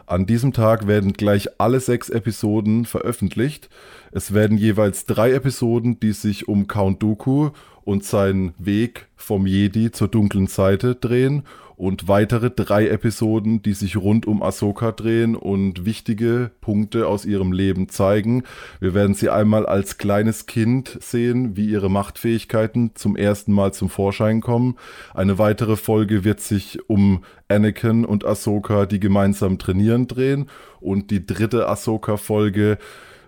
An 0.05 0.25
diesem 0.25 0.53
Tag 0.53 0.87
werden 0.87 1.13
gleich 1.13 1.47
alle 1.59 1.79
sechs 1.79 2.09
Episoden 2.09 2.85
veröffentlicht. 2.85 3.69
Es 4.11 4.33
werden 4.33 4.57
jeweils 4.57 5.05
drei 5.05 5.31
Episoden, 5.31 5.99
die 5.99 6.11
sich 6.11 6.47
um 6.47 6.67
Count 6.67 7.01
Dooku 7.01 7.51
und 7.83 8.03
seinen 8.03 8.53
Weg 8.57 9.07
vom 9.15 9.47
Jedi 9.47 9.91
zur 9.91 10.07
dunklen 10.07 10.47
Seite 10.47 10.95
drehen 10.95 11.43
und 11.81 12.07
weitere 12.07 12.51
drei 12.51 12.89
Episoden, 12.89 13.63
die 13.63 13.73
sich 13.73 13.97
rund 13.97 14.27
um 14.27 14.43
Ahsoka 14.43 14.91
drehen 14.91 15.35
und 15.35 15.83
wichtige 15.83 16.51
Punkte 16.61 17.07
aus 17.07 17.25
ihrem 17.25 17.53
Leben 17.53 17.89
zeigen. 17.89 18.43
Wir 18.79 18.93
werden 18.93 19.15
sie 19.15 19.31
einmal 19.31 19.65
als 19.65 19.97
kleines 19.97 20.45
Kind 20.45 20.99
sehen, 21.01 21.57
wie 21.57 21.65
ihre 21.65 21.89
Machtfähigkeiten 21.89 22.91
zum 22.93 23.15
ersten 23.15 23.51
Mal 23.51 23.73
zum 23.73 23.89
Vorschein 23.89 24.41
kommen. 24.41 24.75
Eine 25.15 25.39
weitere 25.39 25.75
Folge 25.75 26.23
wird 26.23 26.39
sich 26.39 26.87
um 26.87 27.23
Anakin 27.47 28.05
und 28.05 28.27
Ahsoka, 28.27 28.85
die 28.85 28.99
gemeinsam 28.99 29.57
trainieren, 29.57 30.05
drehen. 30.05 30.51
Und 30.81 31.09
die 31.09 31.25
dritte 31.25 31.67
Ahsoka-Folge 31.67 32.77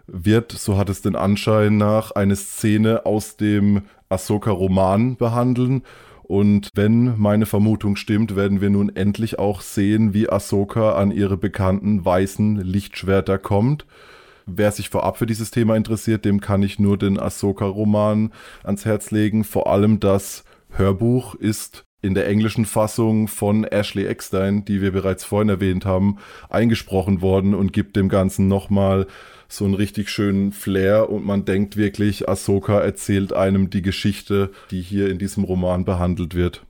wird, 0.06 0.52
so 0.52 0.78
hat 0.78 0.90
es 0.90 1.02
den 1.02 1.16
Anschein 1.16 1.78
nach, 1.78 2.12
eine 2.12 2.36
Szene 2.36 3.08
aus 3.08 3.36
dem 3.36 3.82
Ahsoka-Roman 4.10 5.18
behandeln. 5.18 5.82
Und 6.24 6.70
wenn 6.74 7.20
meine 7.20 7.46
Vermutung 7.46 7.96
stimmt, 7.96 8.36
werden 8.36 8.62
wir 8.62 8.70
nun 8.70 8.96
endlich 8.96 9.40
auch 9.40 9.62
sehen, 9.62 10.14
wie 10.14 10.30
Ahsoka 10.30 10.94
an 10.94 11.12
ihre 11.12 11.38
bekannten 11.38 12.04
weißen 12.04 12.56
Lichtschwerter 12.58 13.38
kommt. 13.38 13.86
Wer 14.46 14.72
sich 14.72 14.90
vorab 14.90 15.18
für 15.18 15.26
dieses 15.26 15.52
Thema 15.52 15.76
interessiert, 15.76 16.26
dem 16.26 16.42
kann 16.42 16.64
ich 16.64 16.80
nur 16.80 16.98
den 16.98 17.20
Ahsoka-Roman 17.20 18.32
ans 18.64 18.86
Herz 18.86 19.12
legen. 19.12 19.44
Vor 19.44 19.68
allem 19.68 20.00
das 20.00 20.44
Hörbuch 20.70 21.36
ist 21.36 21.86
in 22.02 22.14
der 22.14 22.28
englischen 22.28 22.66
Fassung 22.66 23.30
von 23.30 23.64
Ashley 23.64 24.06
Eckstein, 24.06 24.66
die 24.66 24.82
wir 24.82 24.92
bereits 24.92 25.24
vorhin 25.24 25.50
erwähnt 25.50 25.86
haben, 25.86 26.18
eingesprochen 26.50 27.22
worden 27.22 27.54
und 27.54 27.72
gibt 27.72 27.96
dem 27.96 28.10
Ganzen 28.10 28.50
nochmal 28.50 29.08
so 29.48 29.66
einen 29.66 29.74
richtig 29.74 30.10
schönen 30.10 30.52
Flair 30.52 31.10
und 31.10 31.26
man 31.26 31.46
denkt 31.46 31.78
wirklich, 31.78 32.28
Ahsoka 32.28 32.80
erzählt 32.80 33.34
einem 33.34 33.70
die 33.70 33.82
Geschichte, 33.82 34.52
die 34.72 34.82
hier 34.82 35.10
in 35.10 35.20
diesem 35.20 35.44
Roman 35.44 35.86
behandelt 35.86 36.36
wird. 36.36 36.64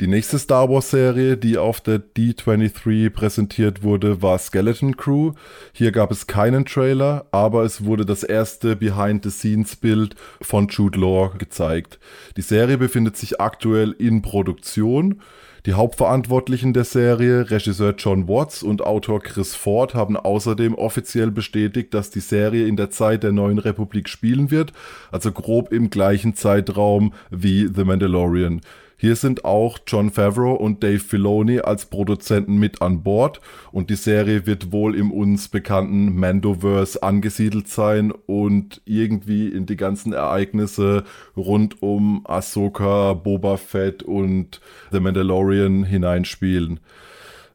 Die 0.00 0.06
nächste 0.06 0.38
Star 0.38 0.68
Wars 0.68 0.90
Serie, 0.90 1.36
die 1.36 1.56
auf 1.58 1.80
der 1.80 1.98
D23 1.98 3.10
präsentiert 3.10 3.82
wurde, 3.82 4.22
war 4.22 4.38
Skeleton 4.38 4.96
Crew. 4.96 5.32
Hier 5.72 5.92
gab 5.92 6.10
es 6.10 6.26
keinen 6.26 6.64
Trailer, 6.64 7.26
aber 7.30 7.62
es 7.64 7.84
wurde 7.84 8.04
das 8.04 8.22
erste 8.22 8.76
Behind-the-Scenes-Bild 8.76 10.16
von 10.42 10.68
Jude 10.68 10.98
Law 10.98 11.32
gezeigt. 11.38 11.98
Die 12.36 12.42
Serie 12.42 12.78
befindet 12.78 13.16
sich 13.16 13.40
aktuell 13.40 13.92
in 13.92 14.22
Produktion. 14.22 15.20
Die 15.66 15.72
Hauptverantwortlichen 15.72 16.74
der 16.74 16.84
Serie, 16.84 17.50
Regisseur 17.50 17.94
John 17.96 18.28
Watts 18.28 18.62
und 18.62 18.82
Autor 18.82 19.22
Chris 19.22 19.54
Ford, 19.54 19.94
haben 19.94 20.14
außerdem 20.14 20.74
offiziell 20.74 21.30
bestätigt, 21.30 21.94
dass 21.94 22.10
die 22.10 22.20
Serie 22.20 22.66
in 22.66 22.76
der 22.76 22.90
Zeit 22.90 23.22
der 23.22 23.32
neuen 23.32 23.58
Republik 23.58 24.10
spielen 24.10 24.50
wird, 24.50 24.74
also 25.10 25.32
grob 25.32 25.72
im 25.72 25.88
gleichen 25.88 26.34
Zeitraum 26.34 27.14
wie 27.30 27.66
The 27.74 27.84
Mandalorian. 27.84 28.60
Hier 28.96 29.16
sind 29.16 29.44
auch 29.44 29.78
John 29.86 30.10
Favreau 30.10 30.54
und 30.54 30.82
Dave 30.82 31.00
Filoni 31.00 31.60
als 31.60 31.86
Produzenten 31.86 32.58
mit 32.58 32.80
an 32.80 33.02
Bord 33.02 33.40
und 33.72 33.90
die 33.90 33.96
Serie 33.96 34.46
wird 34.46 34.72
wohl 34.72 34.94
im 34.94 35.10
uns 35.10 35.48
bekannten 35.48 36.14
Mandoverse 36.18 37.02
angesiedelt 37.02 37.68
sein 37.68 38.12
und 38.12 38.80
irgendwie 38.84 39.48
in 39.48 39.66
die 39.66 39.76
ganzen 39.76 40.12
Ereignisse 40.12 41.04
rund 41.36 41.82
um 41.82 42.24
Ahsoka, 42.24 43.14
Boba 43.14 43.56
Fett 43.56 44.02
und 44.02 44.60
The 44.92 45.00
Mandalorian 45.00 45.84
hineinspielen. 45.84 46.80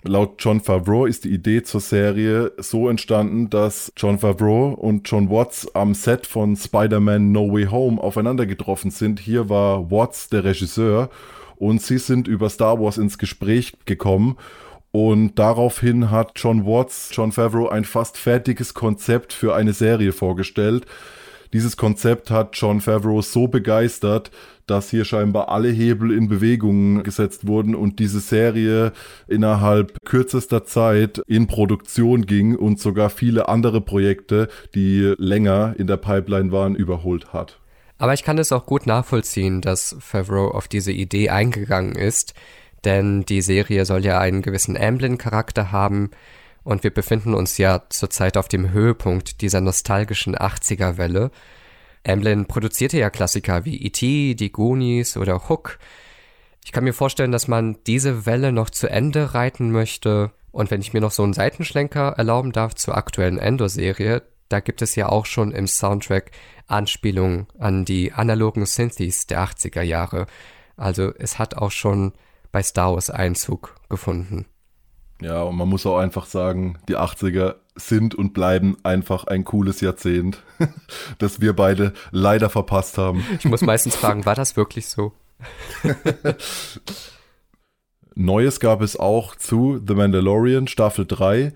Laut 0.03 0.35
John 0.39 0.61
Favreau 0.61 1.05
ist 1.05 1.25
die 1.25 1.33
Idee 1.33 1.61
zur 1.61 1.81
Serie 1.81 2.53
so 2.57 2.87
entstanden, 2.87 3.49
dass 3.49 3.91
John 3.97 4.17
Favreau 4.17 4.69
und 4.69 5.09
John 5.09 5.29
Watts 5.29 5.75
am 5.75 5.93
Set 5.93 6.25
von 6.25 6.55
Spider-Man 6.55 7.33
No 7.33 7.51
Way 7.51 7.65
Home 7.65 8.01
aufeinander 8.01 8.45
getroffen 8.45 8.91
sind. 8.91 9.19
Hier 9.19 9.49
war 9.49 9.91
Watts 9.91 10.29
der 10.29 10.45
Regisseur 10.45 11.09
und 11.57 11.81
sie 11.81 11.97
sind 11.97 12.29
über 12.29 12.49
Star 12.49 12.79
Wars 12.79 12.97
ins 12.97 13.17
Gespräch 13.17 13.73
gekommen 13.83 14.37
und 14.91 15.37
daraufhin 15.37 16.09
hat 16.09 16.31
John 16.37 16.65
Watts, 16.65 17.09
John 17.11 17.33
Favreau 17.33 17.67
ein 17.67 17.83
fast 17.83 18.17
fertiges 18.17 18.73
Konzept 18.73 19.33
für 19.33 19.53
eine 19.53 19.73
Serie 19.73 20.13
vorgestellt. 20.13 20.85
Dieses 21.51 21.75
Konzept 21.75 22.31
hat 22.31 22.51
John 22.53 22.79
Favreau 22.79 23.21
so 23.21 23.49
begeistert, 23.49 24.31
dass 24.69 24.89
hier 24.89 25.05
scheinbar 25.05 25.49
alle 25.49 25.69
Hebel 25.69 26.11
in 26.11 26.27
Bewegung 26.27 27.03
gesetzt 27.03 27.47
wurden 27.47 27.75
und 27.75 27.99
diese 27.99 28.19
Serie 28.19 28.91
innerhalb 29.27 29.97
kürzester 30.05 30.65
Zeit 30.65 31.21
in 31.27 31.47
Produktion 31.47 32.25
ging 32.25 32.55
und 32.55 32.79
sogar 32.79 33.09
viele 33.09 33.49
andere 33.49 33.81
Projekte, 33.81 34.49
die 34.75 35.13
länger 35.17 35.75
in 35.77 35.87
der 35.87 35.97
Pipeline 35.97 36.51
waren, 36.51 36.75
überholt 36.75 37.33
hat. 37.33 37.59
Aber 37.97 38.13
ich 38.13 38.23
kann 38.23 38.37
es 38.37 38.51
auch 38.51 38.65
gut 38.65 38.87
nachvollziehen, 38.87 39.61
dass 39.61 39.95
Favreau 39.99 40.51
auf 40.51 40.67
diese 40.67 40.91
Idee 40.91 41.29
eingegangen 41.29 41.95
ist, 41.95 42.33
denn 42.85 43.25
die 43.25 43.41
Serie 43.41 43.85
soll 43.85 44.05
ja 44.05 44.19
einen 44.19 44.41
gewissen 44.41 44.77
Amblin-Charakter 44.77 45.71
haben 45.73 46.11
und 46.63 46.83
wir 46.83 46.93
befinden 46.93 47.33
uns 47.33 47.57
ja 47.57 47.83
zurzeit 47.89 48.37
auf 48.37 48.47
dem 48.47 48.71
Höhepunkt 48.71 49.41
dieser 49.41 49.59
nostalgischen 49.59 50.35
80er-Welle. 50.35 51.31
Amblin 52.05 52.45
produzierte 52.45 52.97
ja 52.97 53.09
Klassiker 53.09 53.65
wie 53.65 53.81
E.T., 53.85 54.35
Die 54.35 54.51
Goonies 54.51 55.17
oder 55.17 55.49
Hook. 55.49 55.79
Ich 56.63 56.71
kann 56.71 56.83
mir 56.83 56.93
vorstellen, 56.93 57.31
dass 57.31 57.47
man 57.47 57.77
diese 57.87 58.25
Welle 58.25 58.51
noch 58.51 58.69
zu 58.69 58.87
Ende 58.87 59.33
reiten 59.33 59.71
möchte. 59.71 60.31
Und 60.51 60.71
wenn 60.71 60.81
ich 60.81 60.93
mir 60.93 61.01
noch 61.01 61.11
so 61.11 61.23
einen 61.23 61.33
Seitenschlenker 61.33 62.13
erlauben 62.17 62.51
darf 62.51 62.75
zur 62.75 62.97
aktuellen 62.97 63.37
Endor-Serie, 63.37 64.23
da 64.49 64.59
gibt 64.59 64.81
es 64.81 64.95
ja 64.95 65.09
auch 65.09 65.25
schon 65.25 65.51
im 65.51 65.67
Soundtrack 65.67 66.31
Anspielungen 66.67 67.47
an 67.57 67.85
die 67.85 68.11
analogen 68.11 68.65
Synthes 68.65 69.27
der 69.27 69.43
80er 69.43 69.81
Jahre. 69.81 70.25
Also 70.75 71.13
es 71.17 71.37
hat 71.37 71.55
auch 71.55 71.71
schon 71.71 72.13
bei 72.51 72.63
Star 72.63 72.93
Wars 72.93 73.09
Einzug 73.09 73.75
gefunden. 73.89 74.45
Ja, 75.21 75.43
und 75.43 75.55
man 75.55 75.67
muss 75.67 75.85
auch 75.85 75.97
einfach 75.97 76.25
sagen, 76.25 76.79
die 76.87 76.97
80er 76.97 77.55
sind 77.79 78.15
und 78.15 78.33
bleiben 78.33 78.77
einfach 78.83 79.25
ein 79.25 79.43
cooles 79.43 79.81
Jahrzehnt, 79.81 80.43
das 81.17 81.41
wir 81.41 81.53
beide 81.53 81.93
leider 82.11 82.49
verpasst 82.49 82.97
haben. 82.97 83.25
Ich 83.39 83.45
muss 83.45 83.61
meistens 83.61 83.95
fragen, 83.95 84.25
war 84.25 84.35
das 84.35 84.55
wirklich 84.55 84.87
so? 84.87 85.13
Neues 88.15 88.59
gab 88.59 88.81
es 88.81 88.97
auch 88.97 89.35
zu 89.35 89.81
The 89.85 89.95
Mandalorian 89.95 90.67
Staffel 90.67 91.05
3. 91.05 91.53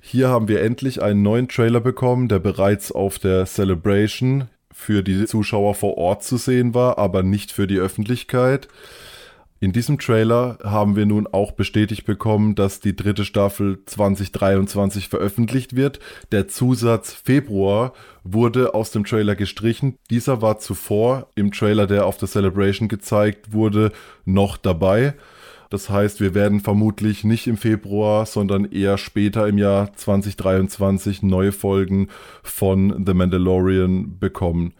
Hier 0.00 0.28
haben 0.28 0.48
wir 0.48 0.60
endlich 0.60 1.00
einen 1.00 1.22
neuen 1.22 1.48
Trailer 1.48 1.80
bekommen, 1.80 2.28
der 2.28 2.40
bereits 2.40 2.92
auf 2.92 3.18
der 3.18 3.46
Celebration 3.46 4.48
für 4.72 5.02
die 5.02 5.24
Zuschauer 5.26 5.76
vor 5.76 5.96
Ort 5.96 6.24
zu 6.24 6.36
sehen 6.36 6.74
war, 6.74 6.98
aber 6.98 7.22
nicht 7.22 7.52
für 7.52 7.66
die 7.66 7.78
Öffentlichkeit. 7.78 8.68
In 9.64 9.72
diesem 9.72 9.98
Trailer 9.98 10.58
haben 10.62 10.94
wir 10.94 11.06
nun 11.06 11.26
auch 11.26 11.52
bestätigt 11.52 12.04
bekommen, 12.04 12.54
dass 12.54 12.80
die 12.80 12.94
dritte 12.94 13.24
Staffel 13.24 13.78
2023 13.86 15.08
veröffentlicht 15.08 15.74
wird. 15.74 16.00
Der 16.32 16.48
Zusatz 16.48 17.14
Februar 17.14 17.94
wurde 18.24 18.74
aus 18.74 18.90
dem 18.90 19.06
Trailer 19.06 19.34
gestrichen. 19.34 19.96
Dieser 20.10 20.42
war 20.42 20.58
zuvor 20.58 21.30
im 21.34 21.50
Trailer, 21.50 21.86
der 21.86 22.04
auf 22.04 22.18
der 22.18 22.28
Celebration 22.28 22.88
gezeigt 22.88 23.54
wurde, 23.54 23.92
noch 24.26 24.58
dabei. 24.58 25.14
Das 25.70 25.88
heißt, 25.88 26.20
wir 26.20 26.34
werden 26.34 26.60
vermutlich 26.60 27.24
nicht 27.24 27.46
im 27.46 27.56
Februar, 27.56 28.26
sondern 28.26 28.66
eher 28.66 28.98
später 28.98 29.48
im 29.48 29.56
Jahr 29.56 29.94
2023 29.94 31.22
neue 31.22 31.52
Folgen 31.52 32.08
von 32.42 33.02
The 33.06 33.14
Mandalorian 33.14 34.18
bekommen. 34.18 34.74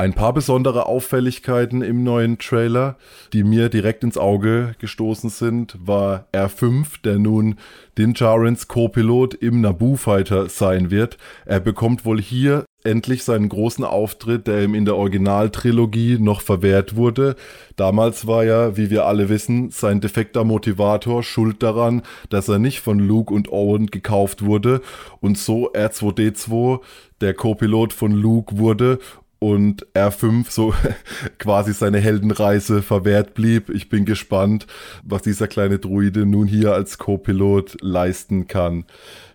Ein 0.00 0.14
paar 0.14 0.32
besondere 0.32 0.86
Auffälligkeiten 0.86 1.82
im 1.82 2.04
neuen 2.04 2.38
Trailer, 2.38 2.96
die 3.32 3.42
mir 3.42 3.68
direkt 3.68 4.04
ins 4.04 4.16
Auge 4.16 4.76
gestoßen 4.78 5.28
sind, 5.28 5.76
war 5.84 6.28
R5, 6.32 7.02
der 7.02 7.18
nun 7.18 7.56
Din 7.98 8.14
Djarin's 8.14 8.68
Co-Pilot 8.68 9.34
im 9.34 9.60
Naboo 9.60 9.96
Fighter 9.96 10.48
sein 10.48 10.92
wird. 10.92 11.18
Er 11.46 11.58
bekommt 11.58 12.04
wohl 12.04 12.20
hier 12.20 12.64
endlich 12.84 13.24
seinen 13.24 13.48
großen 13.48 13.84
Auftritt, 13.84 14.46
der 14.46 14.62
ihm 14.62 14.76
in 14.76 14.84
der 14.84 14.94
Originaltrilogie 14.94 16.18
noch 16.20 16.42
verwehrt 16.42 16.94
wurde. 16.94 17.34
Damals 17.74 18.28
war 18.28 18.44
ja, 18.44 18.76
wie 18.76 18.90
wir 18.90 19.04
alle 19.04 19.28
wissen, 19.28 19.70
sein 19.70 20.00
defekter 20.00 20.44
Motivator 20.44 21.24
schuld 21.24 21.60
daran, 21.60 22.02
dass 22.30 22.46
er 22.46 22.60
nicht 22.60 22.78
von 22.78 23.00
Luke 23.00 23.34
und 23.34 23.50
Owen 23.50 23.88
gekauft 23.88 24.44
wurde 24.44 24.80
und 25.18 25.38
so 25.38 25.72
R2D2 25.72 26.82
der 27.20 27.34
Co-Pilot 27.34 27.92
von 27.92 28.12
Luke 28.12 28.58
wurde 28.58 29.00
und 29.38 29.86
R5 29.94 30.50
so 30.50 30.74
quasi 31.38 31.72
seine 31.72 31.98
Heldenreise 31.98 32.82
verwehrt 32.82 33.34
blieb. 33.34 33.70
Ich 33.70 33.88
bin 33.88 34.04
gespannt, 34.04 34.66
was 35.04 35.22
dieser 35.22 35.48
kleine 35.48 35.78
Druide 35.78 36.26
nun 36.26 36.46
hier 36.46 36.74
als 36.74 36.98
Co-Pilot 36.98 37.76
leisten 37.80 38.48
kann. 38.48 38.84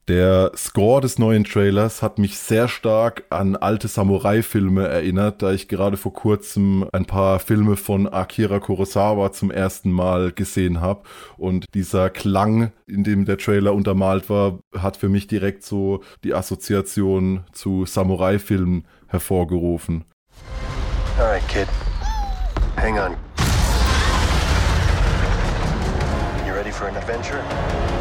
Der 0.10 0.51
Score 0.57 1.00
des 1.00 1.17
neuen 1.17 1.45
Trailers 1.45 2.01
hat 2.01 2.19
mich 2.19 2.38
sehr 2.38 2.67
stark 2.67 3.24
an 3.29 3.55
alte 3.55 3.88
Samurai-Filme 3.88 4.86
erinnert, 4.86 5.41
da 5.41 5.53
ich 5.53 5.69
gerade 5.69 5.95
vor 5.95 6.12
kurzem 6.12 6.86
ein 6.91 7.05
paar 7.05 7.39
Filme 7.39 7.77
von 7.77 8.10
Akira 8.10 8.60
Kurosawa 8.60 9.31
zum 9.31 9.50
ersten 9.50 9.91
Mal 9.91 10.33
gesehen 10.33 10.81
habe. 10.81 11.03
Und 11.38 11.67
dieser 11.74 12.10
Klang, 12.10 12.74
in 12.86 13.05
dem 13.05 13.24
der 13.24 13.38
Trailer 13.38 13.74
untermalt 13.74 14.29
war, 14.29 14.60
hat 14.77 14.98
für 14.98 15.07
mich 15.07 15.27
direkt 15.27 15.63
so 15.63 16.03
die 16.25 16.33
Assoziation 16.33 17.45
zu 17.53 17.86
Samurai-Filmen 17.86 18.83
hervorgerufen. 19.13 20.03
Alright, 21.20 21.48
kid. 21.48 21.67
Hang 22.75 22.98
on. 22.98 23.12
You 26.46 26.53
ready 26.53 26.72
for 26.72 26.88
an 26.88 26.98
adventure? 26.98 27.93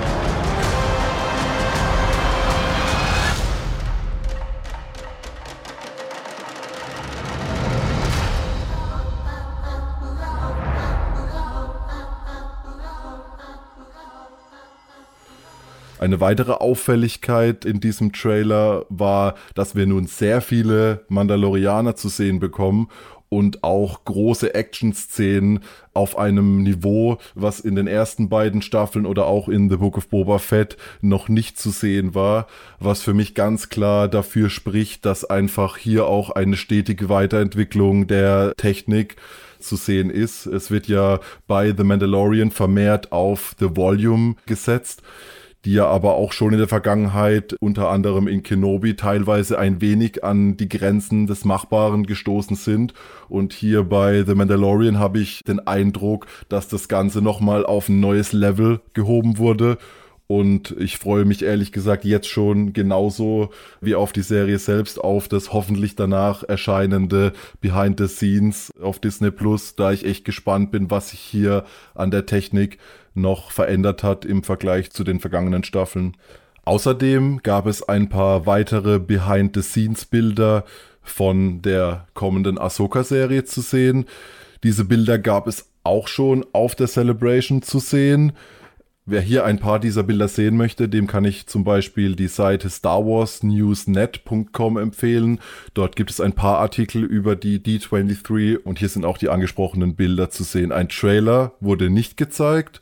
Eine 16.02 16.18
weitere 16.20 16.54
Auffälligkeit 16.54 17.64
in 17.64 17.78
diesem 17.78 18.12
Trailer 18.12 18.86
war, 18.88 19.36
dass 19.54 19.76
wir 19.76 19.86
nun 19.86 20.08
sehr 20.08 20.40
viele 20.40 21.04
Mandalorianer 21.06 21.94
zu 21.94 22.08
sehen 22.08 22.40
bekommen 22.40 22.88
und 23.28 23.62
auch 23.62 24.04
große 24.04 24.52
Action-Szenen 24.52 25.60
auf 25.94 26.18
einem 26.18 26.64
Niveau, 26.64 27.18
was 27.36 27.60
in 27.60 27.76
den 27.76 27.86
ersten 27.86 28.28
beiden 28.28 28.62
Staffeln 28.62 29.06
oder 29.06 29.26
auch 29.26 29.48
in 29.48 29.70
The 29.70 29.76
Book 29.76 29.96
of 29.96 30.08
Boba 30.08 30.40
Fett 30.40 30.76
noch 31.02 31.28
nicht 31.28 31.56
zu 31.56 31.70
sehen 31.70 32.16
war, 32.16 32.48
was 32.80 33.00
für 33.00 33.14
mich 33.14 33.36
ganz 33.36 33.68
klar 33.68 34.08
dafür 34.08 34.50
spricht, 34.50 35.06
dass 35.06 35.24
einfach 35.24 35.76
hier 35.76 36.06
auch 36.06 36.30
eine 36.30 36.56
stetige 36.56 37.10
Weiterentwicklung 37.10 38.08
der 38.08 38.54
Technik 38.56 39.14
zu 39.60 39.76
sehen 39.76 40.10
ist. 40.10 40.46
Es 40.46 40.72
wird 40.72 40.88
ja 40.88 41.20
bei 41.46 41.72
The 41.72 41.84
Mandalorian 41.84 42.50
vermehrt 42.50 43.12
auf 43.12 43.54
The 43.60 43.76
Volume 43.76 44.34
gesetzt 44.46 45.00
die 45.64 45.74
ja 45.74 45.86
aber 45.86 46.14
auch 46.14 46.32
schon 46.32 46.52
in 46.52 46.58
der 46.58 46.68
Vergangenheit, 46.68 47.56
unter 47.60 47.88
anderem 47.88 48.26
in 48.26 48.42
Kenobi, 48.42 48.96
teilweise 48.96 49.58
ein 49.58 49.80
wenig 49.80 50.24
an 50.24 50.56
die 50.56 50.68
Grenzen 50.68 51.26
des 51.26 51.44
Machbaren 51.44 52.04
gestoßen 52.04 52.56
sind. 52.56 52.94
Und 53.28 53.52
hier 53.52 53.84
bei 53.84 54.24
The 54.24 54.34
Mandalorian 54.34 54.98
habe 54.98 55.20
ich 55.20 55.42
den 55.46 55.60
Eindruck, 55.60 56.26
dass 56.48 56.68
das 56.68 56.88
Ganze 56.88 57.22
nochmal 57.22 57.64
auf 57.64 57.88
ein 57.88 58.00
neues 58.00 58.32
Level 58.32 58.80
gehoben 58.92 59.38
wurde. 59.38 59.78
Und 60.26 60.74
ich 60.78 60.96
freue 60.96 61.26
mich 61.26 61.42
ehrlich 61.42 61.72
gesagt 61.72 62.06
jetzt 62.06 62.26
schon 62.26 62.72
genauso 62.72 63.50
wie 63.82 63.94
auf 63.94 64.12
die 64.12 64.22
Serie 64.22 64.58
selbst 64.58 64.98
auf 64.98 65.28
das 65.28 65.52
hoffentlich 65.52 65.94
danach 65.94 66.42
erscheinende 66.42 67.34
Behind 67.60 67.98
the 67.98 68.08
Scenes 68.08 68.72
auf 68.80 68.98
Disney 68.98 69.30
Plus, 69.30 69.76
da 69.76 69.92
ich 69.92 70.06
echt 70.06 70.24
gespannt 70.24 70.70
bin, 70.70 70.90
was 70.90 71.10
sich 71.10 71.20
hier 71.20 71.64
an 71.94 72.10
der 72.10 72.24
Technik 72.24 72.78
noch 73.14 73.50
verändert 73.50 74.02
hat 74.02 74.24
im 74.24 74.42
Vergleich 74.42 74.90
zu 74.90 75.04
den 75.04 75.20
vergangenen 75.20 75.64
Staffeln. 75.64 76.16
Außerdem 76.64 77.40
gab 77.42 77.66
es 77.66 77.82
ein 77.82 78.08
paar 78.08 78.46
weitere 78.46 78.98
Behind-the-Scenes-Bilder 78.98 80.64
von 81.02 81.60
der 81.62 82.06
kommenden 82.14 82.58
Ahsoka-Serie 82.58 83.44
zu 83.44 83.60
sehen. 83.60 84.06
Diese 84.62 84.84
Bilder 84.84 85.18
gab 85.18 85.48
es 85.48 85.68
auch 85.82 86.06
schon 86.06 86.46
auf 86.52 86.76
der 86.76 86.86
Celebration 86.86 87.62
zu 87.62 87.80
sehen. 87.80 88.32
Wer 89.04 89.20
hier 89.20 89.44
ein 89.44 89.58
paar 89.58 89.80
dieser 89.80 90.04
Bilder 90.04 90.28
sehen 90.28 90.56
möchte, 90.56 90.88
dem 90.88 91.08
kann 91.08 91.24
ich 91.24 91.48
zum 91.48 91.64
Beispiel 91.64 92.14
die 92.14 92.28
Seite 92.28 92.70
starwarsnewsnet.com 92.70 94.78
empfehlen. 94.78 95.40
Dort 95.74 95.96
gibt 95.96 96.10
es 96.10 96.20
ein 96.20 96.34
paar 96.34 96.60
Artikel 96.60 97.02
über 97.02 97.34
die 97.34 97.58
D23 97.58 98.58
und 98.58 98.78
hier 98.78 98.88
sind 98.88 99.04
auch 99.04 99.18
die 99.18 99.28
angesprochenen 99.28 99.96
Bilder 99.96 100.30
zu 100.30 100.44
sehen. 100.44 100.70
Ein 100.70 100.88
Trailer 100.88 101.54
wurde 101.58 101.90
nicht 101.90 102.16
gezeigt 102.16 102.81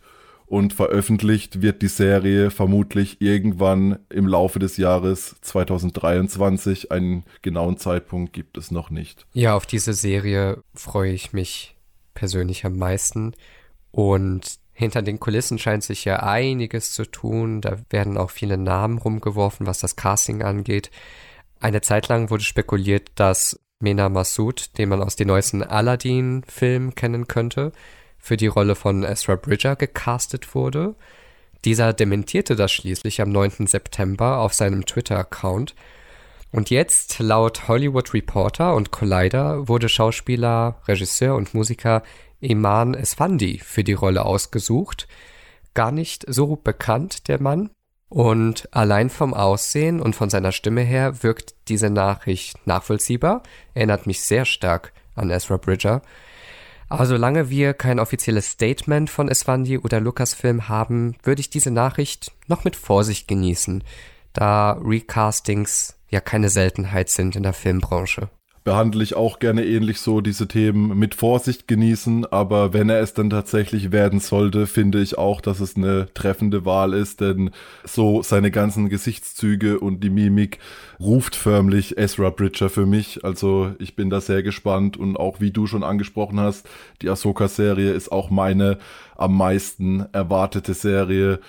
und 0.51 0.73
veröffentlicht 0.73 1.63
wird 1.63 1.81
die 1.81 1.87
Serie 1.87 2.51
vermutlich 2.51 3.21
irgendwann 3.21 4.01
im 4.09 4.27
Laufe 4.27 4.59
des 4.59 4.79
Jahres 4.79 5.37
2023. 5.43 6.91
Einen 6.91 7.23
genauen 7.41 7.79
Zeitpunkt 7.79 8.33
gibt 8.33 8.59
es 8.59 8.73
noch 8.73 8.91
nicht. 8.91 9.27
Ja, 9.33 9.55
auf 9.55 9.65
diese 9.65 9.93
Serie 9.93 10.65
freue 10.75 11.13
ich 11.13 11.33
mich 11.33 11.77
persönlich 12.15 12.65
am 12.65 12.77
meisten 12.77 13.35
und 13.93 14.59
hinter 14.73 15.03
den 15.03 15.21
Kulissen 15.21 15.57
scheint 15.57 15.85
sich 15.85 16.05
ja 16.05 16.17
einiges 16.17 16.95
zu 16.95 17.05
tun. 17.05 17.61
Da 17.61 17.77
werden 17.91 18.19
auch 18.19 18.31
viele 18.31 18.59
Namen 18.59 18.99
rumgeworfen, 18.99 19.69
was 19.69 19.79
das 19.79 19.95
Casting 19.95 20.43
angeht. 20.43 20.91
Eine 21.61 21.81
Zeit 21.81 22.09
lang 22.09 22.29
wurde 22.29 22.43
spekuliert, 22.43 23.13
dass 23.15 23.61
Mena 23.79 24.09
Massoud, 24.09 24.77
den 24.79 24.89
man 24.89 25.01
aus 25.01 25.15
den 25.15 25.29
neuesten 25.29 25.63
Aladdin-Filmen 25.63 26.97
kennen 26.97 27.29
könnte, 27.29 27.71
für 28.21 28.37
die 28.37 28.47
Rolle 28.47 28.75
von 28.75 29.03
Ezra 29.03 29.37
Bridger 29.37 29.77
gecastet 29.77 30.55
wurde. 30.55 30.95
Dieser 31.65 31.93
dementierte 31.93 32.57
das 32.57 32.73
schließlich 32.73 33.21
am 33.21 33.31
9. 33.31 33.67
September 33.67 34.39
auf 34.39 34.55
seinem 34.55 34.87
Twitter-Account. 34.87 35.75
Und 36.53 36.71
jetzt, 36.71 37.19
laut 37.19 37.69
Hollywood 37.69 38.13
Reporter 38.13 38.75
und 38.75 38.91
Collider, 38.91 39.69
wurde 39.69 39.89
Schauspieler, 39.89 40.81
Regisseur 40.89 41.37
und 41.37 41.55
Musiker 41.55 42.03
Iman 42.41 42.95
Esfandi 42.95 43.61
für 43.63 43.85
die 43.85 43.93
Rolle 43.93 44.25
ausgesucht. 44.25 45.07
Gar 45.75 45.93
nicht 45.93 46.25
so 46.27 46.57
bekannt, 46.57 47.29
der 47.29 47.41
Mann. 47.41 47.71
Und 48.09 48.69
allein 48.73 49.09
vom 49.09 49.35
Aussehen 49.35 50.01
und 50.01 50.17
von 50.17 50.31
seiner 50.31 50.51
Stimme 50.51 50.81
her 50.81 51.23
wirkt 51.23 51.55
diese 51.69 51.91
Nachricht 51.91 52.67
nachvollziehbar, 52.67 53.45
erinnert 53.75 54.09
mich 54.09 54.23
sehr 54.23 54.45
stark 54.45 54.93
an 55.15 55.31
Ezra 55.31 55.59
Bridger. 55.59 56.03
Aber 56.91 57.07
solange 57.07 57.49
wir 57.51 57.73
kein 57.73 58.01
offizielles 58.01 58.51
Statement 58.51 59.09
von 59.09 59.29
Esfandi 59.29 59.79
oder 59.79 60.01
Lucasfilm 60.01 60.69
haben, 60.69 61.15
würde 61.23 61.41
ich 61.41 61.49
diese 61.49 61.71
Nachricht 61.71 62.33
noch 62.49 62.65
mit 62.65 62.75
Vorsicht 62.75 63.29
genießen, 63.29 63.85
da 64.33 64.73
Recastings 64.73 65.97
ja 66.09 66.21
keine 66.21 66.51
Seltenheit 66.51 67.09
sind 67.09 67.37
in 67.37 67.45
der 67.45 67.53
Filmbranche 67.53 68.29
behandle 68.71 69.03
ich 69.03 69.17
auch 69.17 69.41
gerne 69.41 69.67
ähnlich 69.67 69.99
so 69.99 70.21
diese 70.21 70.47
Themen 70.47 70.97
mit 70.97 71.17
Vorsicht 71.17 71.67
genießen, 71.67 72.25
aber 72.27 72.73
wenn 72.73 72.89
er 72.89 73.01
es 73.01 73.15
dann 73.15 73.29
tatsächlich 73.29 73.91
werden 73.91 74.21
sollte, 74.21 74.69
finde 74.69 75.01
ich 75.01 75.19
auch, 75.19 75.41
dass 75.41 75.59
es 75.59 75.75
eine 75.75 76.07
treffende 76.15 76.65
Wahl 76.65 76.95
ist, 76.95 77.21
denn 77.21 77.51
so 77.83 78.23
seine 78.23 78.53
ganzen 78.53 78.89
Gesichtszüge 78.89 79.81
und 79.81 80.05
die 80.05 80.11
Mimik 80.11 80.61
ruft 81.01 81.35
förmlich 81.35 81.99
Ezra 81.99 82.31
Bridger 82.31 82.71
für 82.71 82.87
mich. 82.87 83.25
Also 83.25 83.73
ich 83.81 83.97
bin 83.97 84.09
da 84.09 84.21
sehr 84.21 84.45
gespannt. 84.45 84.97
Und 84.97 85.17
auch 85.17 85.41
wie 85.41 85.51
du 85.51 85.67
schon 85.67 85.83
angesprochen 85.83 86.39
hast, 86.39 86.69
die 87.03 87.09
Ahsoka-Serie 87.09 87.91
ist 87.91 88.13
auch 88.13 88.31
meine 88.31 88.79
am 89.17 89.37
meisten 89.37 90.07
erwartete 90.13 90.75
Serie 90.75 91.41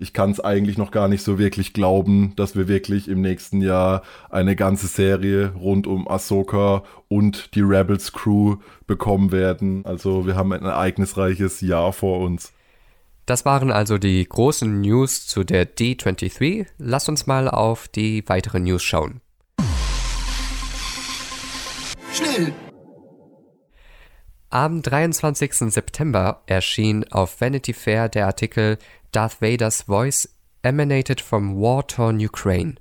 ich 0.00 0.14
kann 0.14 0.30
es 0.30 0.40
eigentlich 0.40 0.78
noch 0.78 0.90
gar 0.90 1.08
nicht 1.08 1.22
so 1.22 1.38
wirklich 1.38 1.74
glauben, 1.74 2.32
dass 2.36 2.56
wir 2.56 2.68
wirklich 2.68 3.06
im 3.06 3.20
nächsten 3.20 3.60
Jahr 3.60 4.02
eine 4.30 4.56
ganze 4.56 4.86
Serie 4.86 5.52
rund 5.54 5.86
um 5.86 6.08
Ahsoka 6.08 6.82
und 7.08 7.54
die 7.54 7.60
Rebels 7.60 8.12
Crew 8.12 8.56
bekommen 8.86 9.30
werden. 9.30 9.84
Also 9.84 10.26
wir 10.26 10.36
haben 10.36 10.52
ein 10.52 10.64
ereignisreiches 10.64 11.60
Jahr 11.60 11.92
vor 11.92 12.20
uns. 12.20 12.52
Das 13.26 13.44
waren 13.44 13.70
also 13.70 13.98
die 13.98 14.26
großen 14.26 14.80
News 14.80 15.26
zu 15.26 15.44
der 15.44 15.68
D23. 15.68 16.66
Lass 16.78 17.08
uns 17.08 17.26
mal 17.26 17.48
auf 17.48 17.86
die 17.86 18.26
weiteren 18.26 18.64
News 18.64 18.82
schauen. 18.82 19.20
Schnell! 22.12 22.52
Am 24.52 24.82
23. 24.82 25.52
September 25.72 26.42
erschien 26.46 27.04
auf 27.12 27.40
Vanity 27.40 27.72
Fair 27.72 28.08
der 28.08 28.26
Artikel 28.26 28.78
Darth 29.12 29.40
Vaders 29.40 29.82
Voice 29.82 30.28
emanated 30.62 31.20
from 31.20 31.56
war-torn 31.56 32.18
Ukraine. 32.18 32.74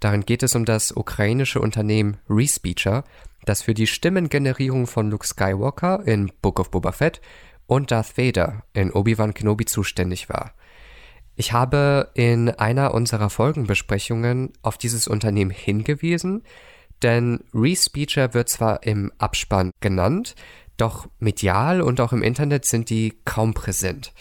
Darin 0.00 0.22
geht 0.22 0.42
es 0.42 0.54
um 0.54 0.64
das 0.64 0.92
ukrainische 0.92 1.60
Unternehmen 1.60 2.18
Respeecher, 2.28 3.04
das 3.44 3.62
für 3.62 3.74
die 3.74 3.86
Stimmengenerierung 3.86 4.86
von 4.86 5.10
Luke 5.10 5.26
Skywalker 5.26 6.06
in 6.06 6.30
Book 6.42 6.60
of 6.60 6.70
Boba 6.70 6.92
Fett 6.92 7.20
und 7.66 7.90
Darth 7.90 8.18
Vader 8.18 8.64
in 8.72 8.92
Obi-Wan 8.92 9.34
Kenobi 9.34 9.64
zuständig 9.64 10.28
war. 10.28 10.52
Ich 11.34 11.52
habe 11.52 12.10
in 12.14 12.48
einer 12.50 12.94
unserer 12.94 13.30
Folgenbesprechungen 13.30 14.52
auf 14.62 14.78
dieses 14.78 15.06
Unternehmen 15.06 15.50
hingewiesen, 15.50 16.42
denn 17.02 17.44
Respeecher 17.52 18.32
wird 18.32 18.48
zwar 18.48 18.82
im 18.84 19.12
Abspann 19.18 19.70
genannt, 19.80 20.34
doch 20.76 21.08
medial 21.18 21.82
und 21.82 22.00
auch 22.00 22.12
im 22.12 22.22
Internet 22.22 22.64
sind 22.64 22.90
die 22.90 23.18
kaum 23.24 23.54
präsent. 23.54 24.12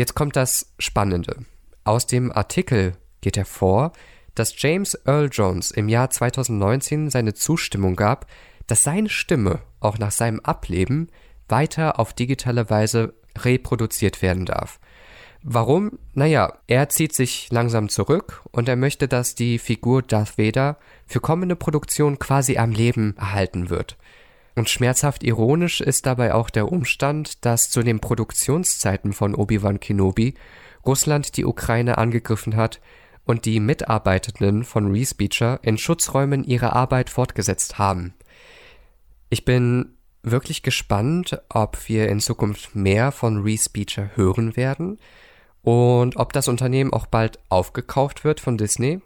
Jetzt 0.00 0.14
kommt 0.14 0.34
das 0.34 0.72
Spannende. 0.78 1.44
Aus 1.84 2.06
dem 2.06 2.32
Artikel 2.32 2.94
geht 3.20 3.36
hervor, 3.36 3.92
dass 4.34 4.54
James 4.56 4.94
Earl 5.04 5.28
Jones 5.30 5.72
im 5.72 5.90
Jahr 5.90 6.08
2019 6.08 7.10
seine 7.10 7.34
Zustimmung 7.34 7.96
gab, 7.96 8.24
dass 8.66 8.82
seine 8.82 9.10
Stimme 9.10 9.58
auch 9.78 9.98
nach 9.98 10.10
seinem 10.10 10.40
Ableben 10.40 11.10
weiter 11.50 12.00
auf 12.00 12.14
digitale 12.14 12.70
Weise 12.70 13.12
reproduziert 13.36 14.22
werden 14.22 14.46
darf. 14.46 14.80
Warum? 15.42 15.98
Naja, 16.14 16.54
er 16.66 16.88
zieht 16.88 17.14
sich 17.14 17.50
langsam 17.50 17.90
zurück 17.90 18.42
und 18.52 18.70
er 18.70 18.76
möchte, 18.76 19.06
dass 19.06 19.34
die 19.34 19.58
Figur 19.58 20.00
Darth 20.00 20.38
Vader 20.38 20.78
für 21.06 21.20
kommende 21.20 21.56
Produktion 21.56 22.18
quasi 22.18 22.56
am 22.56 22.70
Leben 22.70 23.18
erhalten 23.18 23.68
wird. 23.68 23.98
Und 24.56 24.68
schmerzhaft 24.68 25.22
ironisch 25.22 25.80
ist 25.80 26.06
dabei 26.06 26.34
auch 26.34 26.50
der 26.50 26.70
Umstand, 26.70 27.44
dass 27.44 27.70
zu 27.70 27.82
den 27.82 28.00
Produktionszeiten 28.00 29.12
von 29.12 29.34
Obi-Wan 29.34 29.80
Kenobi 29.80 30.34
Russland 30.84 31.36
die 31.36 31.44
Ukraine 31.44 31.98
angegriffen 31.98 32.56
hat 32.56 32.80
und 33.24 33.44
die 33.44 33.60
Mitarbeitenden 33.60 34.64
von 34.64 34.90
Respeecher 34.90 35.60
in 35.62 35.78
Schutzräumen 35.78 36.42
ihre 36.42 36.72
Arbeit 36.72 37.10
fortgesetzt 37.10 37.78
haben. 37.78 38.14
Ich 39.28 39.44
bin 39.44 39.94
wirklich 40.22 40.62
gespannt, 40.62 41.40
ob 41.48 41.88
wir 41.88 42.08
in 42.08 42.20
Zukunft 42.20 42.74
mehr 42.74 43.12
von 43.12 43.42
Respeecher 43.42 44.10
hören 44.16 44.56
werden 44.56 44.98
und 45.62 46.16
ob 46.16 46.32
das 46.32 46.48
Unternehmen 46.48 46.92
auch 46.92 47.06
bald 47.06 47.38
aufgekauft 47.48 48.24
wird 48.24 48.40
von 48.40 48.58
Disney 48.58 49.00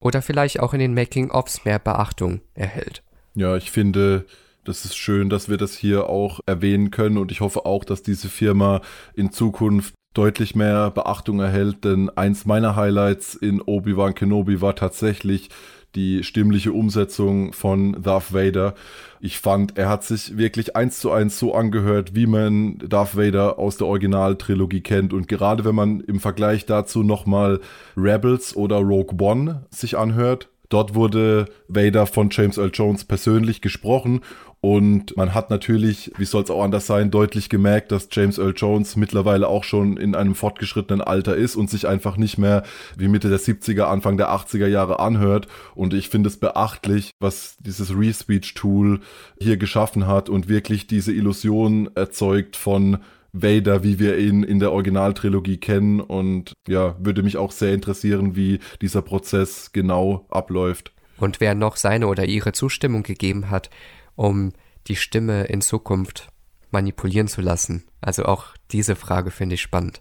oder 0.00 0.22
vielleicht 0.22 0.60
auch 0.60 0.74
in 0.74 0.80
den 0.80 0.94
Making-ofs 0.94 1.64
mehr 1.64 1.78
Beachtung 1.78 2.40
erhält. 2.54 3.02
Ja, 3.34 3.56
ich 3.56 3.70
finde, 3.70 4.26
das 4.68 4.84
ist 4.84 4.96
schön, 4.96 5.30
dass 5.30 5.48
wir 5.48 5.56
das 5.56 5.74
hier 5.74 6.08
auch 6.08 6.40
erwähnen 6.46 6.90
können 6.90 7.16
und 7.16 7.32
ich 7.32 7.40
hoffe 7.40 7.64
auch, 7.64 7.84
dass 7.84 8.02
diese 8.02 8.28
Firma 8.28 8.82
in 9.14 9.32
Zukunft 9.32 9.94
deutlich 10.14 10.54
mehr 10.54 10.90
Beachtung 10.90 11.40
erhält, 11.40 11.84
denn 11.84 12.10
eins 12.10 12.44
meiner 12.44 12.76
Highlights 12.76 13.34
in 13.34 13.62
Obi-Wan 13.62 14.14
Kenobi 14.14 14.60
war 14.60 14.74
tatsächlich 14.74 15.48
die 15.94 16.22
stimmliche 16.22 16.72
Umsetzung 16.72 17.54
von 17.54 18.02
Darth 18.02 18.34
Vader. 18.34 18.74
Ich 19.20 19.38
fand, 19.38 19.78
er 19.78 19.88
hat 19.88 20.04
sich 20.04 20.36
wirklich 20.36 20.76
eins 20.76 21.00
zu 21.00 21.10
eins 21.10 21.38
so 21.38 21.54
angehört, 21.54 22.14
wie 22.14 22.26
man 22.26 22.78
Darth 22.78 23.16
Vader 23.16 23.58
aus 23.58 23.78
der 23.78 23.86
Originaltrilogie 23.86 24.82
kennt. 24.82 25.14
Und 25.14 25.28
gerade 25.28 25.64
wenn 25.64 25.74
man 25.74 26.00
im 26.00 26.20
Vergleich 26.20 26.66
dazu 26.66 27.02
nochmal 27.02 27.60
Rebels 27.96 28.54
oder 28.54 28.76
Rogue 28.76 29.16
One 29.18 29.66
sich 29.70 29.96
anhört, 29.96 30.50
Dort 30.68 30.94
wurde 30.94 31.46
Vader 31.68 32.06
von 32.06 32.28
James 32.30 32.58
Earl 32.58 32.70
Jones 32.72 33.04
persönlich 33.04 33.60
gesprochen 33.60 34.20
und 34.60 35.16
man 35.16 35.34
hat 35.34 35.50
natürlich, 35.50 36.10
wie 36.18 36.24
soll 36.24 36.42
es 36.42 36.50
auch 36.50 36.64
anders 36.64 36.86
sein, 36.86 37.12
deutlich 37.12 37.48
gemerkt, 37.48 37.92
dass 37.92 38.08
James 38.10 38.38
Earl 38.38 38.54
Jones 38.56 38.96
mittlerweile 38.96 39.46
auch 39.46 39.62
schon 39.62 39.96
in 39.96 40.16
einem 40.16 40.34
fortgeschrittenen 40.34 41.00
Alter 41.00 41.36
ist 41.36 41.54
und 41.54 41.70
sich 41.70 41.86
einfach 41.86 42.16
nicht 42.16 42.38
mehr 42.38 42.64
wie 42.96 43.06
Mitte 43.06 43.28
der 43.28 43.38
70er, 43.38 43.84
Anfang 43.84 44.16
der 44.16 44.30
80er 44.30 44.66
Jahre 44.66 44.98
anhört. 44.98 45.46
Und 45.76 45.94
ich 45.94 46.08
finde 46.08 46.28
es 46.28 46.38
beachtlich, 46.38 47.12
was 47.20 47.56
dieses 47.60 47.96
Respeech-Tool 47.96 48.98
hier 49.40 49.58
geschaffen 49.58 50.08
hat 50.08 50.28
und 50.28 50.48
wirklich 50.48 50.88
diese 50.88 51.12
Illusion 51.12 51.90
erzeugt 51.94 52.56
von 52.56 52.98
Vader, 53.32 53.84
wie 53.84 53.98
wir 53.98 54.18
ihn 54.18 54.42
in 54.42 54.58
der 54.58 54.72
Originaltrilogie 54.72 55.58
kennen. 55.58 56.00
Und 56.00 56.52
ja, 56.66 56.96
würde 56.98 57.22
mich 57.22 57.36
auch 57.36 57.52
sehr 57.52 57.74
interessieren, 57.74 58.36
wie 58.36 58.60
dieser 58.80 59.02
Prozess 59.02 59.72
genau 59.72 60.26
abläuft. 60.30 60.92
Und 61.18 61.40
wer 61.40 61.54
noch 61.54 61.76
seine 61.76 62.06
oder 62.06 62.26
ihre 62.26 62.52
Zustimmung 62.52 63.02
gegeben 63.02 63.50
hat, 63.50 63.70
um 64.14 64.52
die 64.86 64.96
Stimme 64.96 65.44
in 65.44 65.60
Zukunft 65.60 66.28
manipulieren 66.70 67.28
zu 67.28 67.40
lassen. 67.40 67.84
Also 68.00 68.24
auch 68.24 68.54
diese 68.70 68.96
Frage 68.96 69.30
finde 69.30 69.54
ich 69.54 69.62
spannend. 69.62 70.00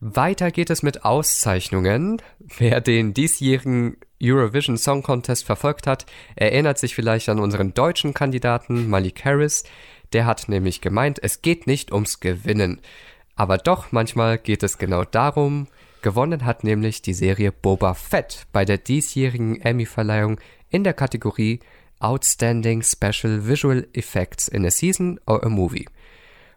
Weiter 0.00 0.50
geht 0.50 0.70
es 0.70 0.82
mit 0.82 1.04
Auszeichnungen. 1.04 2.20
Wer 2.58 2.80
den 2.80 3.14
diesjährigen 3.14 3.96
Eurovision 4.22 4.76
Song 4.76 5.02
Contest 5.02 5.44
verfolgt 5.44 5.86
hat, 5.86 6.06
erinnert 6.36 6.78
sich 6.78 6.94
vielleicht 6.94 7.28
an 7.28 7.38
unseren 7.38 7.74
deutschen 7.74 8.14
Kandidaten 8.14 8.88
Malik 8.88 9.24
Harris. 9.24 9.64
Der 10.12 10.26
hat 10.26 10.48
nämlich 10.48 10.80
gemeint, 10.80 11.18
es 11.22 11.42
geht 11.42 11.66
nicht 11.66 11.92
ums 11.92 12.20
Gewinnen. 12.20 12.80
Aber 13.34 13.58
doch 13.58 13.92
manchmal 13.92 14.38
geht 14.38 14.62
es 14.62 14.78
genau 14.78 15.04
darum. 15.04 15.68
Gewonnen 16.02 16.44
hat 16.44 16.64
nämlich 16.64 17.02
die 17.02 17.14
Serie 17.14 17.52
Boba 17.52 17.94
Fett 17.94 18.46
bei 18.52 18.64
der 18.64 18.78
diesjährigen 18.78 19.60
Emmy-Verleihung 19.60 20.40
in 20.68 20.84
der 20.84 20.94
Kategorie 20.94 21.60
Outstanding 22.00 22.82
Special 22.82 23.46
Visual 23.46 23.86
Effects 23.92 24.48
in 24.48 24.66
a 24.66 24.70
Season 24.70 25.20
or 25.26 25.44
a 25.44 25.48
Movie. 25.48 25.86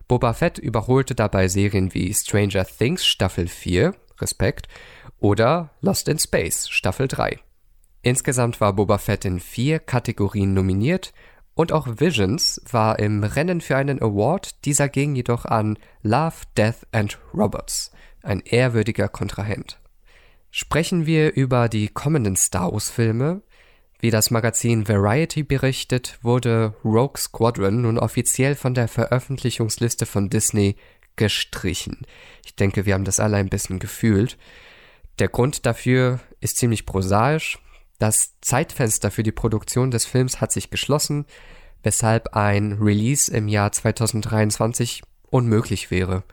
Boba 0.08 0.34
Fett 0.34 0.58
überholte 0.58 1.16
dabei 1.16 1.48
Serien 1.48 1.94
wie 1.94 2.14
Stranger 2.14 2.66
Things 2.66 3.06
Staffel 3.06 3.48
4, 3.48 3.96
Respekt, 4.20 4.68
oder 5.20 5.70
Lost 5.82 6.08
in 6.08 6.20
Space 6.20 6.68
Staffel 6.70 7.08
3. 7.08 7.40
Insgesamt 8.02 8.62
war 8.62 8.74
Boba 8.74 8.98
Fett 8.98 9.26
in 9.26 9.40
vier 9.40 9.80
Kategorien 9.80 10.54
nominiert 10.54 11.14
und 11.56 11.72
auch 11.72 11.88
Visions 12.00 12.62
war 12.70 13.00
im 13.00 13.24
Rennen 13.24 13.62
für 13.62 13.78
einen 13.78 14.02
Award, 14.02 14.66
dieser 14.66 14.90
ging 14.90 15.16
jedoch 15.16 15.46
an 15.46 15.80
Love, 16.04 16.36
Death 16.58 16.86
and 16.92 17.18
Robots, 17.34 17.92
ein 18.22 18.42
ehrwürdiger 18.42 19.08
Kontrahent. 19.08 19.80
Sprechen 20.52 21.06
wir 21.06 21.34
über 21.34 21.68
die 21.68 21.88
kommenden 21.88 22.36
Star 22.36 22.72
Wars 22.72 22.90
Filme, 22.90 23.42
wie 24.00 24.12
das 24.12 24.30
Magazin 24.30 24.88
Variety 24.88 25.44
berichtet, 25.44 26.20
wurde 26.22 26.76
Rogue 26.84 27.18
Squadron 27.18 27.82
nun 27.82 27.98
offiziell 27.98 28.56
von 28.56 28.74
der 28.74 28.88
Veröffentlichungsliste 28.88 30.06
von 30.06 30.30
Disney 30.30 30.76
gestrichen. 31.16 32.06
Ich 32.46 32.56
denke, 32.56 32.86
wir 32.86 32.94
haben 32.94 33.06
das 33.06 33.20
alle 33.20 33.38
ein 33.38 33.50
bisschen 33.50 33.80
gefühlt. 33.80 34.38
Der 35.20 35.30
Grund 35.30 35.66
dafür 35.66 36.20
ist 36.42 36.58
ziemlich 36.58 36.86
prosaisch. 36.86 37.60
Das 38.00 38.34
Zeitfenster 38.42 39.12
für 39.12 39.24
die 39.24 39.32
Produktion 39.32 39.92
des 39.92 40.06
Films 40.06 40.42
hat 40.42 40.52
sich 40.52 40.70
geschlossen, 40.70 41.26
weshalb 41.84 42.36
ein 42.36 42.74
Release 42.74 43.32
im 43.32 43.48
Jahr 43.48 43.72
2023 43.72 45.04
unmöglich 45.30 45.92
wäre. 45.92 46.24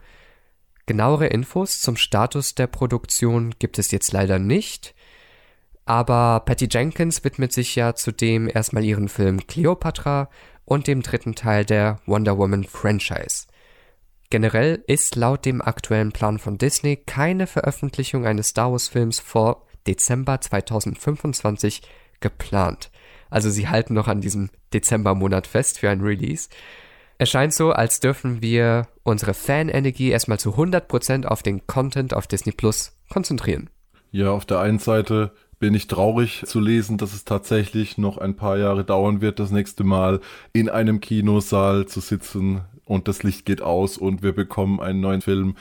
Genauere 0.85 1.27
Infos 1.27 1.79
zum 1.79 1.95
Status 1.95 2.55
der 2.55 2.67
Produktion 2.67 3.55
gibt 3.57 3.79
es 3.79 3.91
jetzt 3.91 4.11
leider 4.11 4.39
nicht. 4.39 4.93
Aber 5.85 6.41
Patty 6.45 6.67
Jenkins 6.69 7.23
widmet 7.23 7.53
sich 7.53 7.75
ja 7.75 7.95
zudem 7.95 8.49
erstmal 8.49 8.83
ihren 8.83 9.07
Film 9.07 9.47
Cleopatra 9.47 10.29
und 10.65 10.87
dem 10.87 11.01
dritten 11.01 11.35
Teil 11.35 11.65
der 11.65 11.99
Wonder 12.05 12.37
Woman 12.37 12.63
Franchise. 12.63 13.47
Generell 14.29 14.83
ist 14.87 15.15
laut 15.15 15.45
dem 15.45 15.61
aktuellen 15.61 16.11
Plan 16.11 16.39
von 16.39 16.57
Disney 16.57 16.97
keine 16.97 17.47
Veröffentlichung 17.47 18.25
eines 18.25 18.49
Star 18.49 18.71
Wars 18.71 18.87
Films 18.87 19.19
vor 19.19 19.67
Dezember 19.87 20.39
2025 20.41 21.81
geplant. 22.19 22.91
Also 23.29 23.49
sie 23.49 23.67
halten 23.67 23.93
noch 23.93 24.07
an 24.07 24.21
diesem 24.21 24.49
Dezembermonat 24.73 25.47
fest 25.47 25.79
für 25.79 25.89
ein 25.89 26.01
Release. 26.01 26.49
Es 27.17 27.29
scheint 27.29 27.53
so, 27.53 27.71
als 27.71 27.99
dürfen 27.99 28.41
wir 28.41 28.87
unsere 29.03 29.33
Fanenergie 29.33 30.09
erstmal 30.09 30.39
zu 30.39 30.51
100% 30.51 31.25
auf 31.25 31.43
den 31.43 31.65
Content 31.67 32.13
auf 32.13 32.27
Disney 32.27 32.51
Plus 32.51 32.97
konzentrieren. 33.09 33.69
Ja, 34.11 34.31
auf 34.31 34.45
der 34.45 34.59
einen 34.59 34.79
Seite 34.79 35.31
bin 35.59 35.73
ich 35.73 35.87
traurig 35.87 36.43
zu 36.45 36.59
lesen, 36.59 36.97
dass 36.97 37.13
es 37.13 37.23
tatsächlich 37.23 37.97
noch 37.97 38.17
ein 38.17 38.35
paar 38.35 38.57
Jahre 38.57 38.83
dauern 38.83 39.21
wird, 39.21 39.39
das 39.39 39.51
nächste 39.51 39.83
Mal 39.83 40.19
in 40.51 40.69
einem 40.69 40.99
Kinosaal 40.99 41.85
zu 41.85 42.01
sitzen 42.01 42.61
und 42.85 43.07
das 43.07 43.23
Licht 43.23 43.45
geht 43.45 43.61
aus 43.61 43.97
und 43.97 44.23
wir 44.23 44.33
bekommen 44.33 44.79
einen 44.79 44.99
neuen 44.99 45.21
Film, 45.21 45.55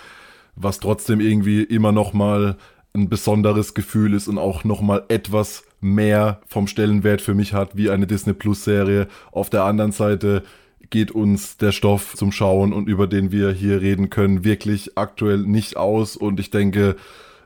was 0.57 0.81
trotzdem 0.81 1.21
irgendwie 1.21 1.63
immer 1.63 1.93
noch 1.93 2.13
mal 2.13 2.57
ein 2.95 3.09
besonderes 3.09 3.75
Gefühl 3.75 4.15
ist 4.15 4.29
und 4.29 4.39
auch 4.39 4.65
noch 4.65 4.81
mal 4.81 5.05
etwas 5.09 5.65
mehr 5.81 6.41
vom 6.47 6.67
Stellenwert 6.67 7.23
für 7.23 7.35
mich 7.35 7.55
hat 7.55 7.77
wie 7.77 7.91
eine 7.91 8.07
Disney 8.07 8.35
Plus 8.35 8.65
Serie. 8.65 9.09
Auf 9.31 9.51
der 9.51 9.65
anderen 9.65 9.93
Seite 9.93 10.43
geht 10.91 11.11
uns 11.11 11.57
der 11.57 11.73
Stoff 11.73 12.15
zum 12.15 12.33
Schauen 12.33 12.73
und 12.73 12.89
über 12.89 13.07
den 13.07 13.33
wir 13.33 13.51
hier 13.51 13.81
reden 13.81 14.11
können 14.11 14.45
wirklich 14.45 14.99
aktuell 14.99 15.39
nicht 15.39 15.77
aus 15.77 16.17
und 16.17 16.39
ich 16.39 16.51
denke, 16.51 16.97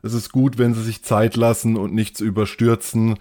es 0.03 0.15
ist 0.15 0.33
gut, 0.33 0.59
wenn 0.59 0.75
sie 0.75 0.83
sich 0.83 1.03
Zeit 1.03 1.37
lassen 1.37 1.77
und 1.77 1.95
nichts 1.95 2.21
überstürzen. 2.21 3.17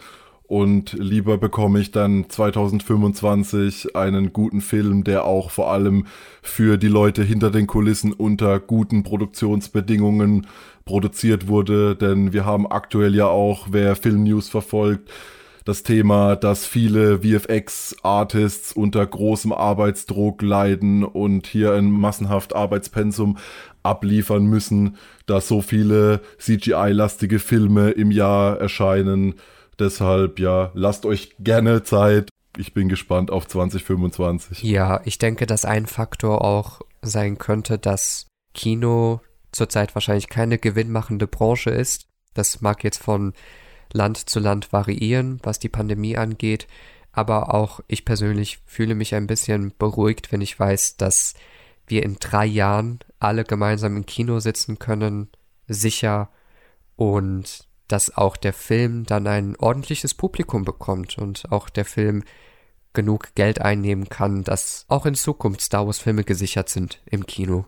Und 0.48 0.94
lieber 0.94 1.40
bekomme 1.40 1.80
ich 1.80 1.90
dann 1.90 2.30
2025 2.30 3.96
einen 3.96 4.32
guten 4.32 4.62
Film, 4.62 5.04
der 5.04 5.26
auch 5.26 5.50
vor 5.50 5.72
allem 5.72 6.06
für 6.44 6.78
die 6.78 6.88
Leute 6.88 7.24
hinter 7.24 7.50
den 7.50 7.66
Kulissen 7.66 8.14
unter 8.14 8.60
guten 8.60 9.02
Produktionsbedingungen 9.02 10.46
produziert 10.86 11.48
wurde. 11.48 11.96
Denn 11.96 12.32
wir 12.32 12.46
haben 12.46 12.70
aktuell 12.70 13.16
ja 13.16 13.28
auch, 13.28 13.68
wer 13.72 13.96
Filmnews 13.96 14.50
verfolgt, 14.50 15.10
das 15.66 15.82
Thema, 15.82 16.36
dass 16.36 16.68
viele 16.68 17.22
VFX-Artists 17.22 18.72
unter 18.74 19.06
großem 19.06 19.52
Arbeitsdruck 19.52 20.44
leiden 20.44 21.04
und 21.04 21.48
hier 21.48 21.74
ein 21.74 21.90
massenhaft 21.90 22.56
Arbeitspensum 22.56 23.38
abliefern 23.82 24.46
müssen, 24.46 24.98
da 25.26 25.42
so 25.42 25.62
viele 25.62 26.22
CGI-lastige 26.38 27.40
Filme 27.40 27.90
im 27.92 28.12
Jahr 28.12 28.60
erscheinen. 28.60 29.36
Deshalb, 29.80 30.40
ja, 30.40 30.72
lasst 30.76 31.06
euch 31.06 31.36
gerne 31.40 31.82
Zeit. 31.84 32.30
Ich 32.58 32.74
bin 32.74 32.88
gespannt 32.88 33.32
auf 33.32 33.48
2025. 33.48 34.62
Ja, 34.64 35.02
ich 35.04 35.18
denke, 35.18 35.48
dass 35.48 35.66
ein 35.66 35.88
Faktor 35.88 36.44
auch 36.44 36.82
sein 37.02 37.40
könnte, 37.40 37.80
dass 37.80 38.28
Kino 38.54 39.20
zurzeit 39.56 39.96
wahrscheinlich 39.96 40.30
keine 40.30 40.58
gewinnmachende 40.58 41.28
Branche 41.28 41.70
ist. 41.70 42.08
Das 42.34 42.62
mag 42.62 42.84
jetzt 42.84 43.02
von 43.02 43.34
Land 43.94 44.30
zu 44.30 44.40
Land 44.40 44.74
variieren, 44.74 45.40
was 45.44 45.60
die 45.60 45.70
Pandemie 45.70 46.18
angeht. 46.18 46.68
Aber 47.12 47.54
auch 47.54 47.80
ich 47.88 48.04
persönlich 48.04 48.60
fühle 48.66 48.94
mich 48.94 49.16
ein 49.16 49.28
bisschen 49.28 49.74
beruhigt, 49.78 50.32
wenn 50.32 50.42
ich 50.42 50.60
weiß, 50.60 50.98
dass 50.98 51.34
wir 51.88 52.04
in 52.04 52.18
drei 52.20 52.46
Jahren 52.46 53.00
alle 53.20 53.44
gemeinsam 53.44 53.96
im 53.96 54.06
Kino 54.06 54.40
sitzen 54.40 54.80
können, 54.80 55.30
sicher 55.68 56.30
und 56.96 57.68
dass 57.88 58.18
auch 58.18 58.36
der 58.36 58.54
Film 58.54 59.06
dann 59.06 59.28
ein 59.28 59.56
ordentliches 59.56 60.14
Publikum 60.14 60.66
bekommt 60.66 61.18
und 61.18 61.52
auch 61.52 61.70
der 61.70 61.86
Film 61.86 62.24
genug 62.94 63.36
Geld 63.36 63.62
einnehmen 63.62 64.10
kann, 64.10 64.44
dass 64.44 64.86
auch 64.88 65.06
in 65.06 65.16
Zukunft 65.16 65.62
Star 65.62 65.86
Wars 65.86 66.00
Filme 66.00 66.24
gesichert 66.24 66.70
sind 66.70 67.02
im 67.06 67.26
Kino. 67.28 67.66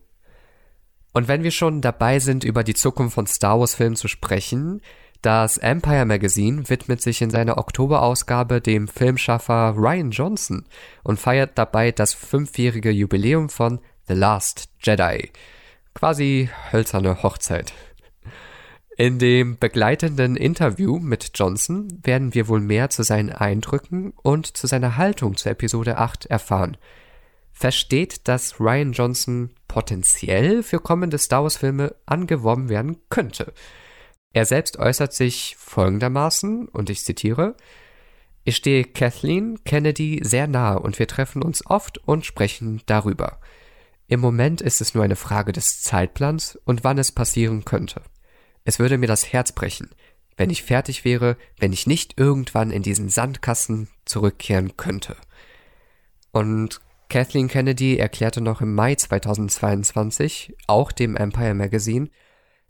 Und 1.18 1.28
wenn 1.28 1.42
wir 1.42 1.50
schon 1.50 1.82
dabei 1.82 2.20
sind, 2.20 2.44
über 2.44 2.64
die 2.64 2.76
Zukunft 2.76 3.16
von 3.16 3.26
Star 3.26 3.60
Wars 3.60 3.74
Filmen 3.74 3.96
zu 3.96 4.08
sprechen, 4.08 4.82
das 5.24 5.58
Empire 5.58 6.06
Magazine 6.06 6.70
widmet 6.70 7.02
sich 7.02 7.24
in 7.24 7.32
seiner 7.32 7.58
Oktoberausgabe 7.58 8.62
dem 8.62 8.88
Filmschaffer 8.88 9.74
Ryan 9.76 10.12
Johnson 10.12 10.66
und 11.04 11.20
feiert 11.20 11.58
dabei 11.58 11.92
das 11.92 12.14
fünfjährige 12.14 12.92
Jubiläum 12.92 13.50
von 13.50 13.80
The 14.08 14.14
Last 14.14 14.70
Jedi. 14.84 15.32
Quasi 15.96 16.52
hölzerne 16.72 17.24
Hochzeit. 17.24 17.74
In 18.96 19.18
dem 19.18 19.58
begleitenden 19.58 20.36
Interview 20.36 21.00
mit 21.00 21.32
Johnson 21.34 21.88
werden 22.04 22.36
wir 22.36 22.48
wohl 22.48 22.60
mehr 22.60 22.92
zu 22.92 23.02
seinen 23.02 23.32
Eindrücken 23.32 24.14
und 24.22 24.56
zu 24.56 24.68
seiner 24.68 24.98
Haltung 24.98 25.36
zur 25.36 25.54
Episode 25.54 25.98
8 25.98 26.28
erfahren. 26.28 26.78
Versteht, 27.60 28.28
dass 28.28 28.60
Ryan 28.60 28.92
Johnson 28.92 29.50
potenziell 29.68 30.62
für 30.62 30.80
kommende 30.80 31.18
Star 31.18 31.42
Wars 31.42 31.58
Filme 31.58 31.96
angeworben 32.06 32.70
werden 32.70 32.98
könnte. 33.10 33.52
Er 34.32 34.46
selbst 34.46 34.78
äußert 34.78 35.12
sich 35.12 35.56
folgendermaßen, 35.58 36.68
und 36.68 36.92
ich 36.92 37.04
zitiere, 37.04 37.56
ich 38.44 38.58
stehe 38.58 38.84
Kathleen 38.84 39.64
Kennedy 39.64 40.22
sehr 40.24 40.46
nahe 40.46 40.78
und 40.80 41.00
wir 41.00 41.08
treffen 41.08 41.42
uns 41.42 41.66
oft 41.66 41.98
und 41.98 42.28
sprechen 42.28 42.84
darüber. 42.86 43.40
Im 44.06 44.20
Moment 44.20 44.62
ist 44.62 44.80
es 44.80 44.94
nur 44.94 45.04
eine 45.04 45.16
Frage 45.16 45.52
des 45.52 45.82
Zeitplans 45.82 46.60
und 46.64 46.84
wann 46.84 47.00
es 47.00 47.12
passieren 47.12 47.66
könnte. 47.66 48.04
Es 48.66 48.78
würde 48.78 49.00
mir 49.00 49.08
das 49.08 49.34
Herz 49.34 49.52
brechen. 49.52 49.90
wenn 50.40 50.52
ich 50.52 50.62
fertig 50.62 51.04
wäre, 51.06 51.38
wenn 51.58 51.74
ich 51.74 51.88
nicht 51.88 52.20
irgendwann 52.20 52.70
in 52.70 52.84
diesen 52.84 53.10
Sandkasten 53.10 53.88
zurückkehren 54.06 54.78
könnte. 54.78 55.18
Und 56.32 56.82
Kathleen 57.10 57.48
Kennedy 57.48 57.98
erklärte 57.98 58.42
noch 58.42 58.62
im 58.62 58.76
Mai 58.76 58.96
2022, 58.96 60.56
auch 60.68 60.92
dem 60.92 61.16
Empire 61.16 61.54
Magazine, 61.54 62.10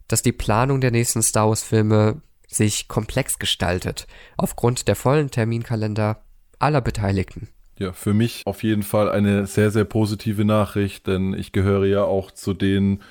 dass 0.07 0.21
die 0.21 0.31
Planung 0.31 0.79
der 0.79 0.91
nächsten 0.91 1.23
Star 1.23 1.49
Wars 1.49 1.63
Filme 1.63 2.21
sich 2.47 2.87
komplex 2.87 3.39
gestaltet, 3.39 4.07
aufgrund 4.37 4.87
der 4.87 4.95
vollen 4.95 5.31
Terminkalender 5.31 6.23
aller 6.59 6.81
Beteiligten. 6.81 7.49
Ja, 7.79 7.93
für 7.93 8.13
mich 8.13 8.43
auf 8.45 8.63
jeden 8.63 8.83
Fall 8.83 9.09
eine 9.09 9.45
sehr, 9.45 9.69
sehr 9.69 9.85
positive 9.85 10.45
Nachricht, 10.45 11.07
denn 11.07 11.33
ich 11.33 11.51
gehöre 11.51 11.85
ja 11.85 12.03
auch 12.03 12.31
zu 12.31 12.53
den 12.53 13.01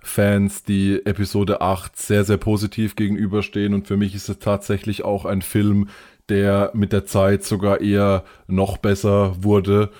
Fans, 0.00 0.64
die 0.64 1.04
Episode 1.04 1.60
8 1.60 1.96
sehr, 1.96 2.24
sehr 2.24 2.36
positiv 2.36 2.94
gegenüberstehen 2.94 3.74
und 3.74 3.86
für 3.86 3.96
mich 3.96 4.14
ist 4.14 4.28
es 4.28 4.38
tatsächlich 4.38 5.02
auch 5.02 5.24
ein 5.24 5.42
Film, 5.42 5.88
der 6.28 6.70
mit 6.74 6.92
der 6.92 7.04
Zeit 7.06 7.44
sogar 7.44 7.80
eher 7.80 8.24
noch 8.46 8.78
besser 8.78 9.42
wurde 9.42 9.90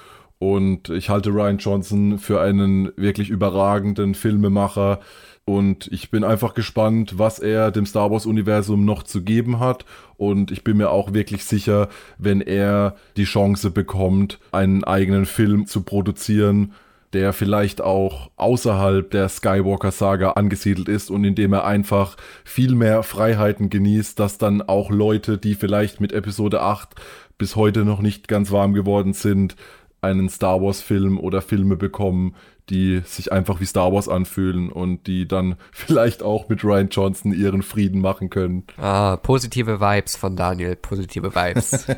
und 0.44 0.90
ich 0.90 1.08
halte 1.08 1.30
Ryan 1.30 1.58
Johnson 1.58 2.18
für 2.18 2.40
einen 2.40 2.92
wirklich 2.96 3.30
überragenden 3.30 4.14
Filmemacher, 4.14 5.00
und 5.46 5.88
ich 5.92 6.10
bin 6.10 6.24
einfach 6.24 6.54
gespannt, 6.54 7.18
was 7.18 7.38
er 7.38 7.70
dem 7.70 7.84
Star 7.84 8.10
Wars-Universum 8.10 8.86
noch 8.86 9.02
zu 9.02 9.22
geben 9.22 9.60
hat. 9.60 9.84
Und 10.16 10.50
ich 10.50 10.64
bin 10.64 10.78
mir 10.78 10.88
auch 10.88 11.12
wirklich 11.12 11.44
sicher, 11.44 11.90
wenn 12.16 12.40
er 12.40 12.96
die 13.18 13.24
Chance 13.24 13.70
bekommt, 13.70 14.38
einen 14.52 14.84
eigenen 14.84 15.26
Film 15.26 15.66
zu 15.66 15.82
produzieren, 15.82 16.72
der 17.12 17.34
vielleicht 17.34 17.82
auch 17.82 18.30
außerhalb 18.36 19.10
der 19.10 19.28
Skywalker-Saga 19.28 20.30
angesiedelt 20.30 20.88
ist 20.88 21.10
und 21.10 21.24
in 21.24 21.34
dem 21.34 21.52
er 21.52 21.66
einfach 21.66 22.16
viel 22.44 22.74
mehr 22.74 23.02
Freiheiten 23.02 23.68
genießt, 23.68 24.18
dass 24.18 24.38
dann 24.38 24.62
auch 24.62 24.90
Leute, 24.90 25.36
die 25.36 25.54
vielleicht 25.54 26.00
mit 26.00 26.12
Episode 26.12 26.62
8 26.62 26.88
bis 27.36 27.54
heute 27.54 27.84
noch 27.84 28.00
nicht 28.00 28.28
ganz 28.28 28.50
warm 28.50 28.72
geworden 28.72 29.12
sind, 29.12 29.56
einen 30.04 30.28
Star 30.28 30.60
Wars-Film 30.62 31.18
oder 31.18 31.42
Filme 31.42 31.76
bekommen, 31.76 32.34
die 32.70 33.02
sich 33.04 33.32
einfach 33.32 33.60
wie 33.60 33.66
Star 33.66 33.92
Wars 33.92 34.08
anfühlen 34.08 34.70
und 34.70 35.06
die 35.06 35.26
dann 35.28 35.56
vielleicht 35.72 36.22
auch 36.22 36.48
mit 36.48 36.64
Ryan 36.64 36.88
Johnson 36.88 37.32
ihren 37.32 37.62
Frieden 37.62 38.00
machen 38.00 38.30
können. 38.30 38.64
Ah, 38.78 39.16
positive 39.16 39.80
Vibes 39.80 40.16
von 40.16 40.36
Daniel, 40.36 40.76
positive 40.76 41.34
Vibes. 41.34 41.86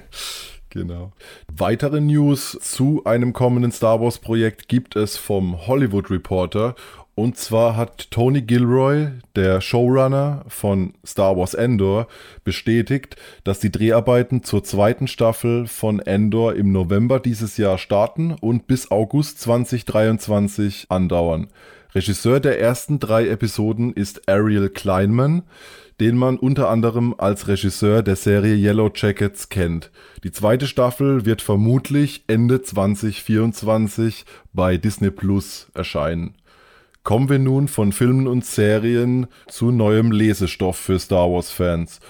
Genau. 0.70 1.12
Weitere 1.50 2.02
News 2.02 2.58
zu 2.60 3.02
einem 3.06 3.32
kommenden 3.32 3.72
Star 3.72 3.98
Wars 4.00 4.18
Projekt 4.18 4.68
gibt 4.68 4.94
es 4.94 5.16
vom 5.16 5.66
Hollywood 5.66 6.10
Reporter 6.10 6.74
und 7.16 7.38
zwar 7.38 7.76
hat 7.76 8.10
Tony 8.10 8.42
Gilroy, 8.42 9.08
der 9.36 9.62
Showrunner 9.62 10.44
von 10.48 10.92
Star 11.04 11.34
Wars 11.34 11.54
Endor, 11.54 12.08
bestätigt, 12.44 13.16
dass 13.42 13.58
die 13.58 13.72
Dreharbeiten 13.72 14.44
zur 14.44 14.62
zweiten 14.62 15.08
Staffel 15.08 15.66
von 15.66 16.00
Endor 16.00 16.54
im 16.54 16.72
November 16.72 17.18
dieses 17.18 17.56
Jahr 17.56 17.78
starten 17.78 18.36
und 18.38 18.66
bis 18.66 18.90
August 18.90 19.40
2023 19.40 20.86
andauern. 20.90 21.48
Regisseur 21.94 22.38
der 22.38 22.60
ersten 22.60 23.00
drei 23.00 23.28
Episoden 23.28 23.94
ist 23.94 24.28
Ariel 24.28 24.68
Kleinman, 24.68 25.44
den 26.00 26.18
man 26.18 26.36
unter 26.36 26.68
anderem 26.68 27.14
als 27.16 27.48
Regisseur 27.48 28.02
der 28.02 28.16
Serie 28.16 28.56
Yellow 28.56 28.90
Jackets 28.94 29.48
kennt. 29.48 29.90
Die 30.22 30.32
zweite 30.32 30.66
Staffel 30.66 31.24
wird 31.24 31.40
vermutlich 31.40 32.24
Ende 32.26 32.60
2024 32.60 34.26
bei 34.52 34.76
Disney 34.76 35.10
Plus 35.10 35.68
erscheinen. 35.72 36.34
Kommen 37.06 37.28
wir 37.28 37.38
nun 37.38 37.68
von 37.68 37.92
Filmen 37.92 38.26
und 38.26 38.44
Serien 38.44 39.28
zu 39.46 39.70
neuem 39.70 40.10
Lesestoff 40.10 40.76
für 40.76 40.98
Star 40.98 41.30
Wars-Fans. 41.30 42.00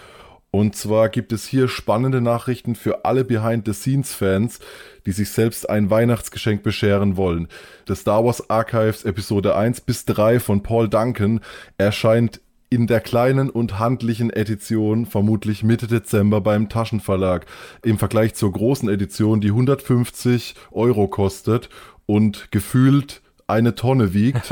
Und 0.50 0.74
zwar 0.74 1.10
gibt 1.10 1.32
es 1.32 1.46
hier 1.46 1.68
spannende 1.68 2.22
Nachrichten 2.22 2.74
für 2.74 3.04
alle 3.04 3.22
Behind-the-Scenes-Fans, 3.22 4.58
die 5.04 5.12
sich 5.12 5.28
selbst 5.28 5.68
ein 5.68 5.90
Weihnachtsgeschenk 5.90 6.62
bescheren 6.62 7.18
wollen. 7.18 7.48
Das 7.84 8.00
Star 8.00 8.24
Wars 8.24 8.48
Archives 8.48 9.04
Episode 9.04 9.54
1 9.54 9.82
bis 9.82 10.06
3 10.06 10.40
von 10.40 10.62
Paul 10.62 10.88
Duncan 10.88 11.40
erscheint 11.76 12.40
in 12.70 12.86
der 12.86 13.00
kleinen 13.02 13.50
und 13.50 13.78
handlichen 13.78 14.30
Edition 14.30 15.04
vermutlich 15.04 15.62
Mitte 15.62 15.88
Dezember 15.88 16.40
beim 16.40 16.70
Taschenverlag. 16.70 17.44
Im 17.82 17.98
Vergleich 17.98 18.34
zur 18.34 18.50
großen 18.50 18.88
Edition, 18.88 19.42
die 19.42 19.50
150 19.50 20.54
Euro 20.70 21.06
kostet 21.06 21.68
und 22.06 22.50
gefühlt 22.50 23.20
eine 23.46 23.74
Tonne 23.74 24.12
wiegt, 24.12 24.50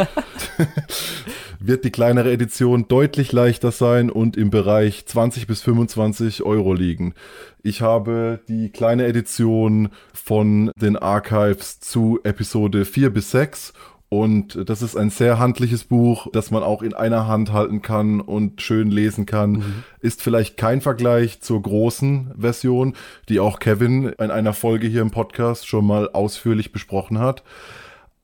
wird 1.59 1.85
die 1.85 1.91
kleinere 1.91 2.31
Edition 2.33 2.87
deutlich 2.89 3.33
leichter 3.33 3.73
sein 3.73 4.11
und 4.11 4.37
im 4.37 4.51
Bereich 4.51 5.07
20 5.07 5.47
bis 5.47 5.63
25 5.63 6.43
Euro 6.43 6.75
liegen. 6.75 7.15
Ich 7.63 7.81
habe 7.81 8.41
die 8.49 8.71
kleine 8.71 9.07
Edition 9.07 9.89
von 10.13 10.71
den 10.77 10.97
Archives 10.97 11.81
zu 11.81 12.21
Episode 12.23 12.85
4 12.85 13.11
bis 13.11 13.31
6 13.31 13.73
und 14.15 14.69
das 14.69 14.81
ist 14.81 14.97
ein 14.97 15.11
sehr 15.11 15.41
handliches 15.41 15.83
Buch, 15.83 16.29
das 16.33 16.53
man 16.53 16.63
auch 16.63 16.83
in 16.83 16.95
einer 16.95 17.27
Hand 17.27 17.53
halten 17.53 17.83
kann 17.83 18.21
und 18.21 18.63
schön 18.63 18.93
lesen 18.93 19.27
kann. 19.27 19.51
Mhm. 19.53 19.85
Ist 19.99 20.23
vielleicht 20.23 20.57
kein 20.57 20.81
Vergleich 20.81 21.41
zur 21.41 21.61
großen 21.61 22.33
Version, 22.39 22.95
die 23.29 23.41
auch 23.41 23.59
Kevin 23.59 24.11
in 24.11 24.31
einer 24.31 24.53
Folge 24.53 24.87
hier 24.87 25.03
im 25.03 25.11
Podcast 25.11 25.67
schon 25.67 25.87
mal 25.87 26.11
ausführlich 26.13 26.71
besprochen 26.71 27.19
hat. 27.19 27.43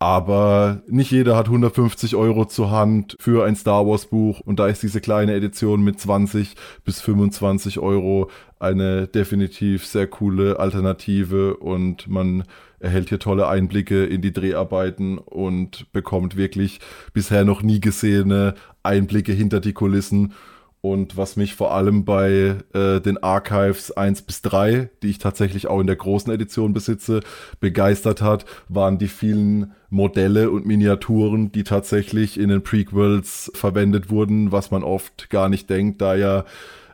Aber 0.02 0.80
nicht 0.86 1.10
jeder 1.10 1.36
hat 1.36 1.48
150 1.48 2.16
Euro 2.16 2.46
zur 2.46 2.70
Hand 2.70 3.16
für 3.20 3.44
ein 3.44 3.54
Star 3.54 3.86
Wars 3.86 4.06
Buch. 4.06 4.40
Und 4.40 4.58
da 4.58 4.66
ist 4.66 4.82
diese 4.82 5.02
kleine 5.02 5.34
Edition 5.34 5.82
mit 5.82 6.00
20 6.00 6.54
bis 6.86 7.02
25 7.02 7.78
Euro 7.80 8.30
eine 8.58 9.08
definitiv 9.08 9.86
sehr 9.86 10.06
coole 10.06 10.58
Alternative. 10.58 11.58
Und 11.58 12.08
man 12.08 12.44
erhält 12.78 13.10
hier 13.10 13.18
tolle 13.18 13.46
Einblicke 13.46 14.06
in 14.06 14.22
die 14.22 14.32
Dreharbeiten 14.32 15.18
und 15.18 15.92
bekommt 15.92 16.34
wirklich 16.34 16.80
bisher 17.12 17.44
noch 17.44 17.62
nie 17.62 17.78
gesehene 17.78 18.54
Einblicke 18.82 19.32
hinter 19.32 19.60
die 19.60 19.74
Kulissen 19.74 20.32
und 20.82 21.16
was 21.16 21.36
mich 21.36 21.54
vor 21.54 21.74
allem 21.74 22.04
bei 22.04 22.56
äh, 22.72 23.00
den 23.00 23.22
Archives 23.22 23.92
1 23.92 24.22
bis 24.22 24.40
3, 24.42 24.88
die 25.02 25.08
ich 25.08 25.18
tatsächlich 25.18 25.66
auch 25.66 25.80
in 25.80 25.86
der 25.86 25.96
großen 25.96 26.32
Edition 26.32 26.72
besitze, 26.72 27.20
begeistert 27.60 28.22
hat, 28.22 28.46
waren 28.68 28.98
die 28.98 29.08
vielen 29.08 29.72
Modelle 29.90 30.50
und 30.50 30.66
Miniaturen, 30.66 31.52
die 31.52 31.64
tatsächlich 31.64 32.40
in 32.40 32.48
den 32.48 32.62
Prequels 32.62 33.50
verwendet 33.54 34.08
wurden, 34.08 34.52
was 34.52 34.70
man 34.70 34.82
oft 34.82 35.28
gar 35.28 35.50
nicht 35.50 35.68
denkt, 35.68 36.00
da 36.00 36.14
ja 36.14 36.44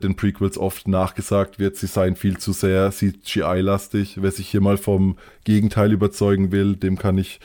den 0.02 0.16
Prequels 0.16 0.58
oft 0.58 0.88
nachgesagt 0.88 1.58
wird, 1.58 1.76
sie 1.76 1.86
seien 1.86 2.16
viel 2.16 2.38
zu 2.38 2.52
sehr 2.52 2.90
CGI-lastig. 2.90 4.20
Wer 4.20 4.30
sich 4.30 4.48
hier 4.48 4.60
mal 4.60 4.76
vom 4.76 5.16
Gegenteil 5.44 5.92
überzeugen 5.92 6.52
will, 6.52 6.76
dem 6.76 6.98
kann 6.98 7.18
ich 7.18 7.40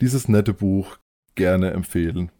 dieses 0.00 0.28
nette 0.28 0.52
Buch 0.52 0.98
gerne 1.34 1.70
empfehlen. 1.70 2.30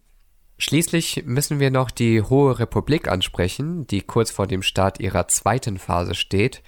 Schließlich 0.61 1.23
müssen 1.25 1.61
wir 1.61 1.71
noch 1.71 1.89
die 1.89 2.21
Hohe 2.21 2.59
Republik 2.59 3.07
ansprechen, 3.07 3.87
die 3.87 4.01
kurz 4.01 4.29
vor 4.29 4.45
dem 4.45 4.61
Start 4.61 4.99
ihrer 4.99 5.29
zweiten 5.29 5.77
Phase 5.77 6.15
steht. 6.15 6.61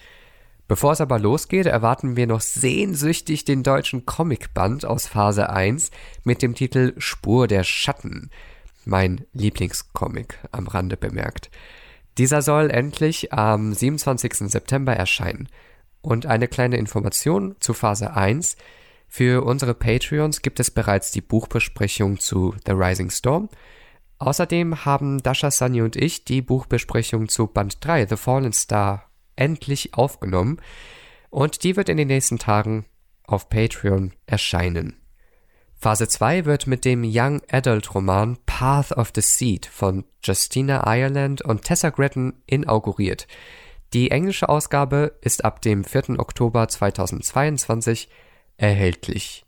Bevor 0.69 0.93
es 0.93 1.01
aber 1.01 1.19
losgeht, 1.19 1.65
erwarten 1.65 2.15
wir 2.15 2.25
noch 2.25 2.39
sehnsüchtig 2.39 3.43
den 3.43 3.63
deutschen 3.63 4.05
Comicband 4.05 4.85
aus 4.85 5.07
Phase 5.07 5.49
1 5.49 5.91
mit 6.23 6.41
dem 6.41 6.55
Titel 6.55 6.93
Spur 6.99 7.47
der 7.47 7.65
Schatten. 7.65 8.29
Mein 8.85 9.25
Lieblingscomic 9.33 10.39
am 10.53 10.67
Rande 10.67 10.95
bemerkt. 10.95 11.51
Dieser 12.17 12.41
soll 12.41 12.69
endlich 12.69 13.33
am 13.33 13.73
27. 13.73 14.49
September 14.49 14.95
erscheinen. 14.95 15.49
Und 16.01 16.25
eine 16.25 16.47
kleine 16.47 16.77
Information 16.77 17.57
zu 17.59 17.73
Phase 17.73 18.13
1. 18.15 18.55
Für 19.09 19.43
unsere 19.43 19.73
Patreons 19.73 20.41
gibt 20.41 20.61
es 20.61 20.71
bereits 20.71 21.11
die 21.11 21.19
Buchbesprechung 21.19 22.21
zu 22.21 22.55
The 22.65 22.71
Rising 22.71 23.09
Storm 23.09 23.49
Außerdem 24.21 24.85
haben 24.85 25.23
Dasha, 25.23 25.49
Sunny 25.49 25.81
und 25.81 25.95
ich 25.95 26.25
die 26.25 26.43
Buchbesprechung 26.43 27.27
zu 27.27 27.47
Band 27.47 27.83
3 27.83 28.05
The 28.05 28.17
Fallen 28.17 28.53
Star 28.53 29.09
endlich 29.35 29.95
aufgenommen 29.95 30.61
und 31.31 31.63
die 31.63 31.75
wird 31.75 31.89
in 31.89 31.97
den 31.97 32.09
nächsten 32.09 32.37
Tagen 32.37 32.85
auf 33.25 33.49
Patreon 33.49 34.13
erscheinen. 34.27 35.01
Phase 35.73 36.07
2 36.07 36.45
wird 36.45 36.67
mit 36.67 36.85
dem 36.85 37.01
Young 37.03 37.41
Adult 37.49 37.95
Roman 37.95 38.37
Path 38.45 38.91
of 38.91 39.11
the 39.15 39.21
Seed 39.21 39.65
von 39.65 40.03
Justina 40.23 40.83
Ireland 40.85 41.41
und 41.41 41.63
Tessa 41.63 41.89
Gretton 41.89 42.43
inauguriert. 42.45 43.25
Die 43.91 44.11
englische 44.11 44.49
Ausgabe 44.49 45.17
ist 45.21 45.43
ab 45.43 45.63
dem 45.63 45.83
4. 45.83 46.19
Oktober 46.19 46.67
2022 46.67 48.07
erhältlich. 48.57 49.47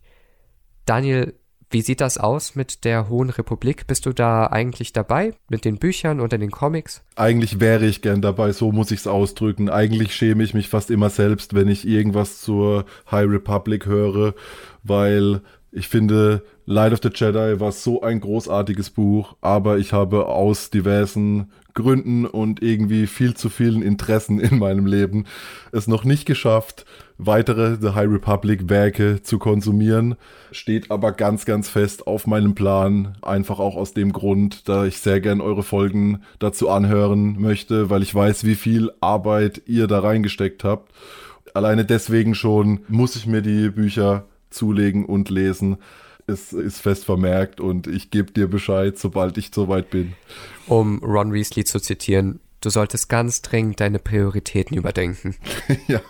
Daniel, 0.84 1.38
wie 1.74 1.82
sieht 1.82 2.00
das 2.00 2.18
aus 2.18 2.54
mit 2.54 2.84
der 2.84 3.08
Hohen 3.08 3.30
Republik? 3.30 3.88
Bist 3.88 4.06
du 4.06 4.12
da 4.12 4.46
eigentlich 4.46 4.92
dabei 4.92 5.34
mit 5.48 5.64
den 5.64 5.78
Büchern 5.78 6.20
oder 6.20 6.38
den 6.38 6.52
Comics? 6.52 7.02
Eigentlich 7.16 7.58
wäre 7.58 7.84
ich 7.84 8.00
gern 8.00 8.22
dabei, 8.22 8.52
so 8.52 8.70
muss 8.70 8.92
ich 8.92 9.00
es 9.00 9.06
ausdrücken. 9.08 9.68
Eigentlich 9.68 10.14
schäme 10.14 10.44
ich 10.44 10.54
mich 10.54 10.68
fast 10.68 10.88
immer 10.92 11.10
selbst, 11.10 11.52
wenn 11.52 11.66
ich 11.66 11.84
irgendwas 11.84 12.40
zur 12.40 12.84
High 13.10 13.28
Republic 13.28 13.86
höre, 13.86 14.34
weil 14.84 15.40
Ich 15.76 15.88
finde, 15.88 16.44
Light 16.66 16.92
of 16.92 17.00
the 17.02 17.10
Jedi 17.12 17.58
war 17.58 17.72
so 17.72 18.00
ein 18.00 18.20
großartiges 18.20 18.90
Buch, 18.90 19.34
aber 19.40 19.78
ich 19.78 19.92
habe 19.92 20.26
aus 20.26 20.70
diversen 20.70 21.50
Gründen 21.74 22.24
und 22.24 22.62
irgendwie 22.62 23.06
viel 23.06 23.34
zu 23.34 23.48
vielen 23.48 23.82
Interessen 23.82 24.40
in 24.40 24.58
meinem 24.58 24.86
Leben 24.86 25.26
es 25.72 25.88
noch 25.88 26.04
nicht 26.04 26.24
geschafft, 26.24 26.86
weitere 27.18 27.76
The 27.80 27.90
High 27.90 28.10
Republic 28.10 28.68
Werke 28.68 29.22
zu 29.22 29.38
konsumieren. 29.38 30.16
Steht 30.52 30.90
aber 30.90 31.12
ganz, 31.12 31.44
ganz 31.44 31.68
fest 31.68 32.06
auf 32.06 32.26
meinem 32.26 32.54
Plan. 32.54 33.16
Einfach 33.22 33.58
auch 33.58 33.76
aus 33.76 33.92
dem 33.92 34.12
Grund, 34.12 34.68
da 34.68 34.86
ich 34.86 34.98
sehr 34.98 35.20
gern 35.20 35.40
eure 35.40 35.62
Folgen 35.62 36.22
dazu 36.38 36.68
anhören 36.68 37.40
möchte, 37.40 37.90
weil 37.90 38.02
ich 38.02 38.14
weiß, 38.14 38.44
wie 38.44 38.54
viel 38.54 38.90
Arbeit 39.00 39.62
ihr 39.66 39.86
da 39.86 40.00
reingesteckt 40.00 40.64
habt. 40.64 40.92
Alleine 41.54 41.84
deswegen 41.84 42.34
schon 42.34 42.80
muss 42.88 43.16
ich 43.16 43.26
mir 43.26 43.42
die 43.42 43.70
Bücher 43.70 44.24
zulegen 44.50 45.04
und 45.04 45.30
lesen. 45.30 45.78
Es 46.26 46.52
ist 46.52 46.80
fest 46.80 47.04
vermerkt 47.04 47.60
und 47.60 47.86
ich 47.86 48.10
gebe 48.10 48.32
dir 48.32 48.48
Bescheid, 48.48 48.98
sobald 48.98 49.36
ich 49.36 49.50
soweit 49.54 49.90
bin. 49.90 50.14
Um 50.66 51.02
Ron 51.02 51.32
Weasley 51.32 51.64
zu 51.64 51.80
zitieren, 51.80 52.40
du 52.60 52.70
solltest 52.70 53.08
ganz 53.08 53.42
dringend 53.42 53.80
deine 53.80 53.98
Prioritäten 53.98 54.76
überdenken. 54.76 55.36
ja. 55.86 56.00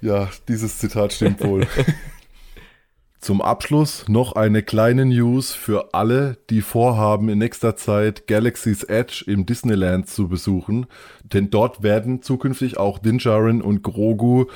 ja, 0.00 0.28
dieses 0.48 0.78
Zitat 0.78 1.12
stimmt 1.12 1.42
wohl. 1.44 1.66
Zum 3.20 3.42
Abschluss 3.42 4.04
noch 4.08 4.34
eine 4.34 4.62
kleine 4.62 5.04
News 5.04 5.52
für 5.52 5.92
alle, 5.92 6.38
die 6.50 6.62
vorhaben, 6.62 7.28
in 7.28 7.38
nächster 7.38 7.74
Zeit 7.74 8.28
Galaxy's 8.28 8.84
Edge 8.84 9.24
im 9.26 9.44
Disneyland 9.44 10.08
zu 10.08 10.28
besuchen. 10.28 10.86
Denn 11.24 11.50
dort 11.50 11.82
werden 11.82 12.22
zukünftig 12.22 12.78
auch 12.78 12.98
Dinjarin 12.98 13.60
und 13.60 13.82
Grogu 13.82 14.46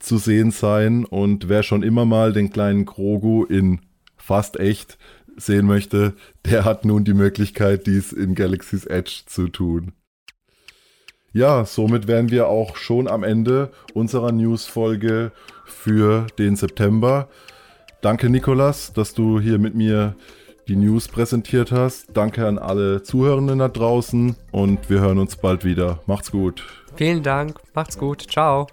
zu 0.00 0.18
sehen 0.18 0.50
sein. 0.50 1.04
Und 1.04 1.48
wer 1.48 1.62
schon 1.62 1.84
immer 1.84 2.04
mal 2.04 2.32
den 2.32 2.50
kleinen 2.50 2.86
Grogu 2.86 3.44
in 3.44 3.80
fast 4.28 4.60
echt 4.60 4.98
sehen 5.38 5.64
möchte, 5.64 6.12
der 6.44 6.66
hat 6.66 6.84
nun 6.84 7.04
die 7.04 7.14
Möglichkeit, 7.14 7.86
dies 7.86 8.12
in 8.12 8.34
Galaxy's 8.34 8.84
Edge 8.84 9.22
zu 9.24 9.48
tun. 9.48 9.92
Ja, 11.32 11.64
somit 11.64 12.06
wären 12.08 12.30
wir 12.30 12.48
auch 12.48 12.76
schon 12.76 13.08
am 13.08 13.24
Ende 13.24 13.70
unserer 13.94 14.30
News-Folge 14.32 15.32
für 15.64 16.26
den 16.38 16.56
September. 16.56 17.28
Danke, 18.02 18.28
Nikolas, 18.28 18.92
dass 18.92 19.14
du 19.14 19.40
hier 19.40 19.58
mit 19.58 19.74
mir 19.74 20.14
die 20.68 20.76
News 20.76 21.08
präsentiert 21.08 21.72
hast. 21.72 22.08
Danke 22.14 22.46
an 22.46 22.58
alle 22.58 23.02
Zuhörenden 23.02 23.60
da 23.60 23.68
draußen 23.68 24.36
und 24.50 24.90
wir 24.90 25.00
hören 25.00 25.18
uns 25.18 25.36
bald 25.36 25.64
wieder. 25.64 26.00
Macht's 26.06 26.30
gut. 26.30 26.64
Vielen 26.96 27.22
Dank, 27.22 27.58
macht's 27.74 27.96
gut, 27.96 28.26
ciao. 28.28 28.66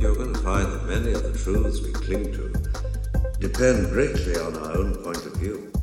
You're 0.00 0.16
to 0.16 0.34
find 0.40 0.66
that 0.66 0.84
many 0.88 1.14
of 1.14 1.22
the 1.22 1.32
truths 1.38 1.80
we 1.80 1.92
cling 1.92 2.32
to 2.32 2.63
depend 3.48 3.90
greatly 3.90 4.36
on 4.36 4.56
our 4.56 4.78
own 4.78 4.94
point 5.04 5.18
of 5.26 5.36
view. 5.36 5.73